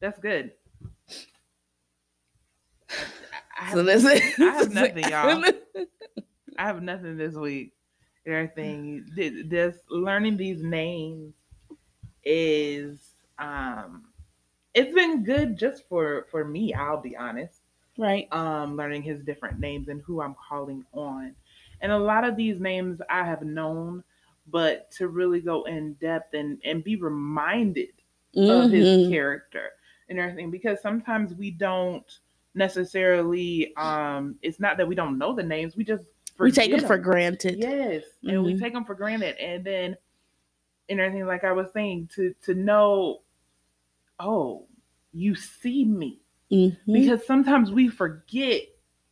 That's 0.00 0.18
good. 0.20 0.52
I, 2.90 2.94
I 3.60 3.70
So 3.72 3.78
have, 3.78 3.86
that's 3.86 4.04
it. 4.04 4.40
I 4.40 4.54
have 4.54 4.72
nothing, 4.72 5.08
y'all. 5.08 5.44
I 6.58 6.66
have 6.66 6.82
nothing 6.82 7.16
this 7.18 7.34
week. 7.36 7.74
Everything 8.26 9.10
th- 9.16 9.48
just 9.48 9.90
learning 9.90 10.36
these 10.36 10.62
names 10.62 11.34
is 12.24 13.14
um 13.38 14.12
it's 14.74 14.94
been 14.94 15.24
good 15.24 15.58
just 15.58 15.88
for 15.88 16.26
for 16.30 16.44
me, 16.44 16.74
I'll 16.74 17.00
be 17.00 17.16
honest. 17.16 17.62
right. 17.98 18.32
um, 18.32 18.76
learning 18.76 19.02
his 19.02 19.22
different 19.22 19.60
names 19.60 19.88
and 19.88 20.02
who 20.02 20.20
I'm 20.22 20.34
calling 20.34 20.84
on. 20.92 21.36
And 21.80 21.92
a 21.92 21.98
lot 21.98 22.24
of 22.24 22.36
these 22.36 22.60
names 22.60 23.00
I 23.08 23.24
have 23.24 23.42
known, 23.42 24.04
but 24.46 24.90
to 24.92 25.08
really 25.08 25.40
go 25.40 25.64
in 25.64 25.94
depth 25.94 26.34
and, 26.34 26.60
and 26.64 26.84
be 26.84 26.96
reminded 26.96 27.90
of 28.48 28.68
his 28.70 28.96
Mhm. 28.96 29.08
character 29.08 29.70
and 30.08 30.18
everything, 30.18 30.50
because 30.50 30.80
sometimes 30.80 31.34
we 31.34 31.50
don't 31.50 32.20
necessarily, 32.54 33.74
um, 33.76 34.38
it's 34.42 34.60
not 34.60 34.76
that 34.78 34.88
we 34.88 34.94
don't 34.94 35.18
know 35.18 35.34
the 35.34 35.42
names, 35.42 35.76
we 35.76 35.84
just 35.84 36.04
We 36.38 36.52
take 36.52 36.70
them 36.70 36.80
forget 36.80 36.88
for 36.88 36.98
granted. 36.98 37.58
Yes, 37.58 38.04
and 38.26 38.44
we 38.44 38.54
Mhm. 38.54 38.60
take 38.60 38.72
them 38.72 38.84
for 38.84 38.94
granted, 38.94 39.36
and 39.38 39.64
then 39.64 39.96
and 40.90 41.00
everything 41.00 41.26
like 41.26 41.44
I 41.44 41.52
was 41.52 41.70
saying 41.72 42.08
to 42.14 42.34
to 42.44 42.54
know, 42.54 43.22
oh, 44.20 44.66
you 45.12 45.34
see 45.34 45.84
me 45.84 46.20
Mhm. 46.50 46.74
because 46.92 47.26
sometimes 47.26 47.70
we 47.72 47.88
forget 47.88 48.62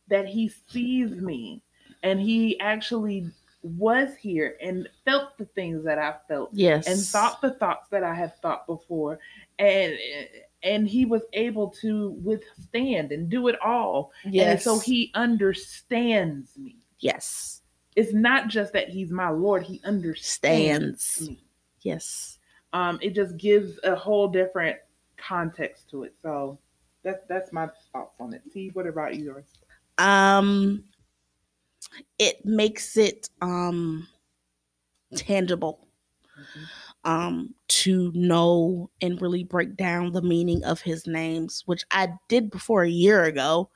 that 0.07 0.27
he 0.27 0.47
sees 0.49 1.11
me 1.11 1.61
and 2.03 2.19
he 2.19 2.59
actually 2.59 3.29
was 3.61 4.15
here 4.15 4.57
and 4.61 4.87
felt 5.03 5.37
the 5.37 5.45
things 5.45 5.83
that 5.83 5.99
I 5.99 6.15
felt 6.27 6.51
Yes. 6.53 6.87
and 6.87 6.99
thought 6.99 7.41
the 7.41 7.51
thoughts 7.55 7.89
that 7.89 8.03
I 8.03 8.13
have 8.13 8.35
thought 8.37 8.65
before 8.67 9.19
and 9.59 9.97
and 10.63 10.87
he 10.87 11.05
was 11.05 11.21
able 11.33 11.69
to 11.69 12.11
withstand 12.23 13.11
and 13.11 13.29
do 13.29 13.47
it 13.49 13.59
all 13.61 14.11
Yes. 14.25 14.47
and 14.49 14.61
so 14.61 14.79
he 14.79 15.11
understands 15.13 16.57
me 16.57 16.77
yes 16.99 17.61
it's 17.95 18.13
not 18.13 18.47
just 18.47 18.73
that 18.73 18.89
he's 18.89 19.11
my 19.11 19.29
lord 19.29 19.63
he 19.63 19.81
understands 19.83 21.03
stands. 21.03 21.29
me 21.29 21.43
Yes. 21.81 22.39
um 22.73 22.99
it 23.01 23.13
just 23.15 23.37
gives 23.37 23.79
a 23.83 23.95
whole 23.95 24.27
different 24.27 24.77
context 25.17 25.89
to 25.89 26.03
it 26.03 26.13
so 26.21 26.57
that's 27.03 27.23
that's 27.27 27.51
my 27.53 27.67
thoughts 27.93 28.15
on 28.19 28.33
it 28.33 28.41
see 28.51 28.69
what 28.73 28.87
about 28.87 29.15
yours 29.15 29.45
Um, 29.97 30.83
it 32.19 32.45
makes 32.45 32.97
it 32.97 33.29
um 33.41 34.07
tangible. 35.15 35.87
um, 37.03 37.53
to 37.69 38.11
know 38.13 38.89
and 39.01 39.21
really 39.21 39.43
break 39.43 39.77
down 39.77 40.11
the 40.11 40.21
meaning 40.21 40.63
of 40.65 40.81
his 40.81 41.07
names, 41.07 41.63
which 41.65 41.85
I 41.91 42.09
did 42.27 42.49
before 42.51 42.83
a 42.83 42.89
year 42.89 43.23
ago. 43.23 43.69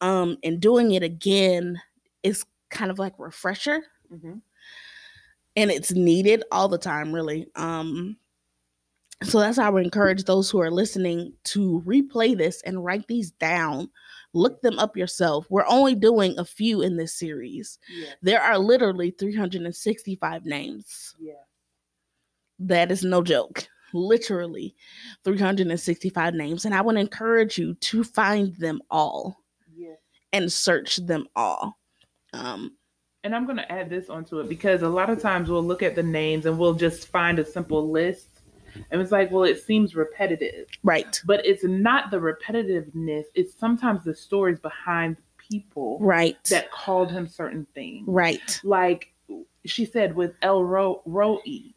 Um, 0.00 0.38
and 0.42 0.60
doing 0.60 0.92
it 0.92 1.02
again 1.02 1.80
is 2.24 2.44
kind 2.70 2.90
of 2.90 2.98
like 2.98 3.14
refresher, 3.18 3.82
Mm-hmm. 4.12 4.38
and 5.56 5.70
it's 5.70 5.92
needed 5.92 6.42
all 6.52 6.68
the 6.68 6.78
time, 6.78 7.12
really. 7.12 7.46
Um, 7.54 8.16
so 9.22 9.38
that's 9.40 9.56
how 9.56 9.66
I 9.66 9.70
would 9.70 9.84
encourage 9.84 10.24
those 10.24 10.50
who 10.50 10.60
are 10.60 10.70
listening 10.70 11.32
to 11.44 11.82
replay 11.86 12.36
this 12.36 12.60
and 12.62 12.84
write 12.84 13.06
these 13.08 13.30
down. 13.30 13.88
Look 14.34 14.60
them 14.60 14.78
up 14.78 14.96
yourself. 14.96 15.46
We're 15.48 15.66
only 15.68 15.94
doing 15.94 16.36
a 16.38 16.44
few 16.44 16.82
in 16.82 16.96
this 16.96 17.14
series. 17.14 17.78
Yeah, 17.88 18.08
There 18.22 18.42
are 18.42 18.58
literally 18.58 19.12
365 19.12 20.44
names. 20.44 21.14
yeah. 21.18 21.34
That 22.58 22.90
is 22.92 23.02
no 23.04 23.22
joke. 23.22 23.66
Literally 23.92 24.74
365 25.24 26.34
names. 26.34 26.64
And 26.64 26.74
I 26.74 26.80
would 26.82 26.96
encourage 26.96 27.56
you 27.58 27.74
to 27.74 28.04
find 28.04 28.54
them 28.56 28.80
all 28.90 29.36
Yeah. 29.74 29.94
and 30.32 30.52
search 30.52 30.96
them 30.96 31.26
all. 31.36 31.78
Um, 32.34 32.76
and 33.22 33.34
I'm 33.34 33.46
going 33.46 33.56
to 33.56 33.72
add 33.72 33.88
this 33.88 34.10
onto 34.10 34.40
it 34.40 34.48
because 34.48 34.82
a 34.82 34.88
lot 34.88 35.08
of 35.08 35.20
times 35.20 35.48
we'll 35.48 35.64
look 35.64 35.82
at 35.82 35.94
the 35.94 36.02
names 36.02 36.46
and 36.46 36.58
we'll 36.58 36.74
just 36.74 37.08
find 37.08 37.38
a 37.38 37.44
simple 37.44 37.90
list. 37.90 38.40
And 38.90 39.00
it's 39.00 39.12
like, 39.12 39.30
well, 39.30 39.44
it 39.44 39.62
seems 39.62 39.94
repetitive. 39.94 40.66
Right. 40.82 41.20
But 41.24 41.46
it's 41.46 41.64
not 41.64 42.10
the 42.10 42.18
repetitiveness, 42.18 43.24
it's 43.34 43.54
sometimes 43.54 44.04
the 44.04 44.14
stories 44.14 44.58
behind 44.58 45.16
people 45.38 45.98
right. 46.00 46.42
that 46.50 46.70
called 46.70 47.10
him 47.10 47.26
certain 47.26 47.66
things. 47.74 48.04
Right. 48.06 48.60
Like 48.64 49.12
she 49.64 49.84
said 49.84 50.14
with 50.14 50.34
El 50.42 50.64
Ro- 50.64 51.02
Roi, 51.06 51.72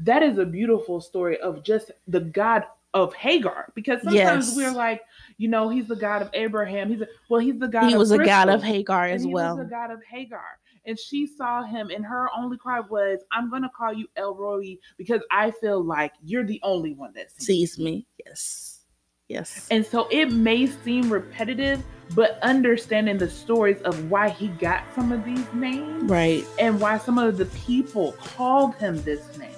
that 0.00 0.22
is 0.22 0.38
a 0.38 0.44
beautiful 0.44 1.00
story 1.00 1.38
of 1.40 1.62
just 1.62 1.92
the 2.08 2.20
God 2.20 2.64
of 2.94 3.14
Hagar. 3.14 3.72
Because 3.74 4.02
sometimes 4.02 4.48
Yes. 4.48 4.56
we're 4.56 4.72
like, 4.72 5.02
you 5.36 5.48
know, 5.48 5.68
he's 5.68 5.86
the 5.86 5.96
God 5.96 6.22
of 6.22 6.30
Abraham. 6.34 6.88
He's 6.88 7.00
a, 7.00 7.08
well, 7.28 7.40
he's 7.40 7.58
the 7.58 7.68
God. 7.68 7.88
He 7.88 7.96
was 7.96 8.10
a 8.10 8.18
god 8.18 8.48
of 8.48 8.62
Hagar 8.62 9.06
as 9.06 9.22
he 9.22 9.32
well. 9.32 9.56
the 9.56 9.64
God 9.64 9.90
of 9.90 10.02
Hagar. 10.04 10.58
And 10.86 10.98
she 10.98 11.26
saw 11.26 11.62
him, 11.62 11.90
and 11.90 12.04
her 12.06 12.28
only 12.36 12.56
cry 12.56 12.80
was, 12.80 13.20
I'm 13.32 13.50
going 13.50 13.62
to 13.62 13.68
call 13.68 13.92
you 13.92 14.06
El 14.16 14.34
Roi 14.34 14.78
because 14.96 15.20
I 15.30 15.50
feel 15.50 15.84
like 15.84 16.12
you're 16.24 16.44
the 16.44 16.58
only 16.62 16.94
one 16.94 17.12
that 17.14 17.30
sees. 17.30 17.46
Sees 17.46 17.78
me. 17.78 18.06
Yes. 18.24 18.80
Yes. 19.28 19.68
And 19.70 19.86
so 19.86 20.08
it 20.10 20.32
may 20.32 20.66
seem 20.66 21.08
repetitive, 21.12 21.84
but 22.16 22.38
understanding 22.42 23.16
the 23.18 23.30
stories 23.30 23.80
of 23.82 24.10
why 24.10 24.30
he 24.30 24.48
got 24.48 24.82
some 24.94 25.12
of 25.12 25.24
these 25.24 25.46
names 25.52 26.10
right. 26.10 26.44
and 26.58 26.80
why 26.80 26.98
some 26.98 27.16
of 27.18 27.36
the 27.36 27.46
people 27.46 28.12
called 28.12 28.74
him 28.76 29.00
this 29.02 29.38
name. 29.38 29.54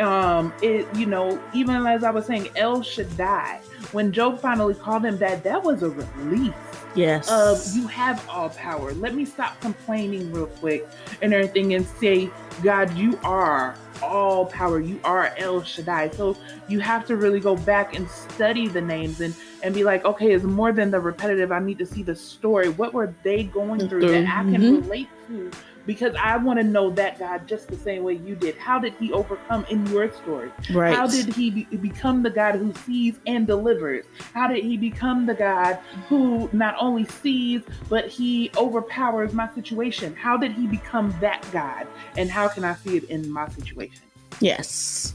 Um, 0.00 0.52
it 0.62 0.86
you 0.96 1.06
know, 1.06 1.40
even 1.52 1.86
as 1.86 2.04
I 2.04 2.10
was 2.10 2.26
saying, 2.26 2.48
El 2.56 2.82
Shaddai, 2.82 3.60
when 3.92 4.12
Job 4.12 4.40
finally 4.40 4.74
called 4.74 5.04
him 5.04 5.18
that, 5.18 5.44
that 5.44 5.62
was 5.62 5.82
a 5.82 5.90
relief. 5.90 6.54
Yes. 6.96 7.28
of 7.30 7.76
you 7.76 7.86
have 7.86 8.28
all 8.28 8.48
power. 8.50 8.92
Let 8.94 9.14
me 9.14 9.24
stop 9.24 9.60
complaining 9.60 10.32
real 10.32 10.46
quick 10.46 10.88
and 11.22 11.32
everything 11.32 11.74
and 11.74 11.86
say, 11.86 12.28
God, 12.64 12.92
you 12.96 13.16
are 13.22 13.76
all 14.02 14.46
power. 14.46 14.80
You 14.80 14.98
are 15.04 15.32
El 15.36 15.62
Shaddai. 15.62 16.10
So 16.10 16.36
you 16.66 16.80
have 16.80 17.06
to 17.06 17.16
really 17.16 17.38
go 17.38 17.54
back 17.54 17.94
and 17.94 18.10
study 18.10 18.66
the 18.66 18.80
names 18.80 19.20
and 19.20 19.34
and 19.62 19.72
be 19.74 19.84
like, 19.84 20.04
okay, 20.04 20.32
it's 20.32 20.44
more 20.44 20.72
than 20.72 20.90
the 20.90 20.98
repetitive. 20.98 21.52
I 21.52 21.60
need 21.60 21.78
to 21.78 21.86
see 21.86 22.02
the 22.02 22.16
story. 22.16 22.70
What 22.70 22.92
were 22.92 23.14
they 23.22 23.44
going 23.44 23.88
through 23.88 24.00
that 24.06 24.26
I 24.26 24.50
can 24.50 24.62
Mhm. 24.62 24.82
relate 24.82 25.08
to? 25.28 25.50
Because 25.86 26.14
I 26.20 26.36
want 26.36 26.58
to 26.60 26.64
know 26.64 26.90
that 26.90 27.18
God 27.18 27.48
just 27.48 27.68
the 27.68 27.76
same 27.76 28.02
way 28.04 28.14
you 28.14 28.34
did. 28.34 28.56
How 28.56 28.78
did 28.78 28.94
he 28.94 29.12
overcome 29.12 29.64
in 29.70 29.86
your 29.86 30.12
story? 30.12 30.50
right. 30.72 30.94
How 30.94 31.06
did 31.06 31.34
he 31.34 31.50
be- 31.50 31.76
become 31.76 32.22
the 32.22 32.30
God 32.30 32.56
who 32.56 32.72
sees 32.84 33.18
and 33.26 33.46
delivers? 33.46 34.04
How 34.34 34.46
did 34.46 34.62
he 34.64 34.76
become 34.76 35.26
the 35.26 35.34
God 35.34 35.78
who 36.08 36.48
not 36.52 36.76
only 36.78 37.04
sees, 37.04 37.62
but 37.88 38.08
he 38.08 38.50
overpowers 38.56 39.32
my 39.32 39.52
situation? 39.54 40.14
How 40.14 40.36
did 40.36 40.52
he 40.52 40.66
become 40.66 41.14
that 41.20 41.44
God? 41.52 41.86
And 42.16 42.30
how 42.30 42.48
can 42.48 42.64
I 42.64 42.74
see 42.74 42.96
it 42.98 43.04
in 43.04 43.30
my 43.30 43.48
situation? 43.48 44.02
yes. 44.40 45.14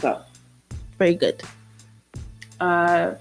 So, 0.00 0.20
Very 0.98 1.14
good. 1.14 1.42
uh, 2.60 3.14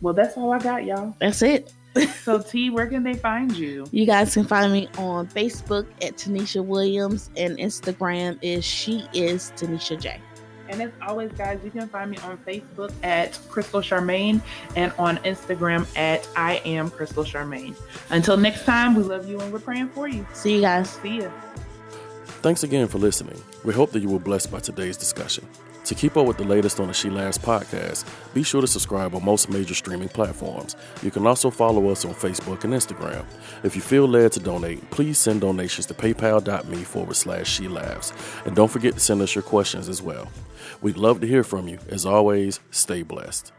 well, 0.00 0.14
that's 0.14 0.36
all 0.36 0.52
I 0.52 0.58
got, 0.60 0.84
y'all. 0.84 1.14
That's 1.18 1.42
it. 1.42 1.72
So, 2.22 2.40
T, 2.40 2.70
where 2.70 2.86
can 2.86 3.02
they 3.02 3.14
find 3.14 3.50
you? 3.56 3.86
You 3.90 4.06
guys 4.06 4.34
can 4.34 4.44
find 4.44 4.72
me 4.72 4.88
on 4.98 5.26
Facebook 5.28 5.86
at 6.02 6.16
Tanisha 6.16 6.64
Williams 6.64 7.30
and 7.36 7.58
Instagram 7.58 8.38
is 8.42 8.64
she 8.64 9.08
is 9.12 9.52
Tanisha 9.56 10.00
J. 10.00 10.20
And 10.68 10.80
as 10.80 10.92
always, 11.02 11.32
guys, 11.32 11.58
you 11.64 11.70
can 11.72 11.88
find 11.88 12.12
me 12.12 12.18
on 12.18 12.38
Facebook 12.38 12.92
at 13.02 13.36
Crystal 13.48 13.80
Charmaine 13.80 14.40
and 14.76 14.92
on 14.98 15.16
Instagram 15.18 15.84
at 15.98 16.28
I 16.36 16.62
am 16.64 16.90
Crystal 16.90 17.24
Charmaine. 17.24 17.74
Until 18.10 18.36
next 18.36 18.64
time, 18.64 18.94
we 18.94 19.02
love 19.02 19.28
you 19.28 19.40
and 19.40 19.52
we're 19.52 19.58
praying 19.58 19.88
for 19.88 20.06
you. 20.06 20.24
See 20.32 20.54
you 20.54 20.60
guys. 20.60 20.90
See 20.90 21.22
ya. 21.22 21.30
Thanks 22.42 22.62
again 22.62 22.86
for 22.86 22.98
listening. 22.98 23.42
We 23.64 23.74
hope 23.74 23.90
that 23.90 24.00
you 24.00 24.08
were 24.08 24.20
blessed 24.20 24.52
by 24.52 24.60
today's 24.60 24.96
discussion. 24.96 25.46
To 25.84 25.94
keep 25.94 26.16
up 26.16 26.26
with 26.26 26.36
the 26.36 26.44
latest 26.44 26.78
on 26.78 26.88
the 26.88 26.92
She 26.92 27.10
Laughs 27.10 27.38
podcast, 27.38 28.04
be 28.32 28.42
sure 28.42 28.60
to 28.60 28.66
subscribe 28.66 29.14
on 29.14 29.24
most 29.24 29.48
major 29.48 29.74
streaming 29.74 30.08
platforms. 30.08 30.76
You 31.02 31.10
can 31.10 31.26
also 31.26 31.50
follow 31.50 31.88
us 31.88 32.04
on 32.04 32.14
Facebook 32.14 32.64
and 32.64 32.72
Instagram. 32.72 33.24
If 33.64 33.74
you 33.74 33.82
feel 33.82 34.06
led 34.06 34.32
to 34.32 34.40
donate, 34.40 34.88
please 34.90 35.18
send 35.18 35.40
donations 35.40 35.86
to 35.86 35.94
paypal.me 35.94 36.84
forward 36.84 37.16
slash 37.16 37.50
She 37.50 37.66
Laughs. 37.66 38.12
And 38.44 38.54
don't 38.54 38.70
forget 38.70 38.94
to 38.94 39.00
send 39.00 39.22
us 39.22 39.34
your 39.34 39.42
questions 39.42 39.88
as 39.88 40.00
well. 40.02 40.28
We'd 40.80 40.96
love 40.96 41.20
to 41.22 41.26
hear 41.26 41.42
from 41.42 41.66
you. 41.66 41.78
As 41.88 42.06
always, 42.06 42.60
stay 42.70 43.02
blessed. 43.02 43.52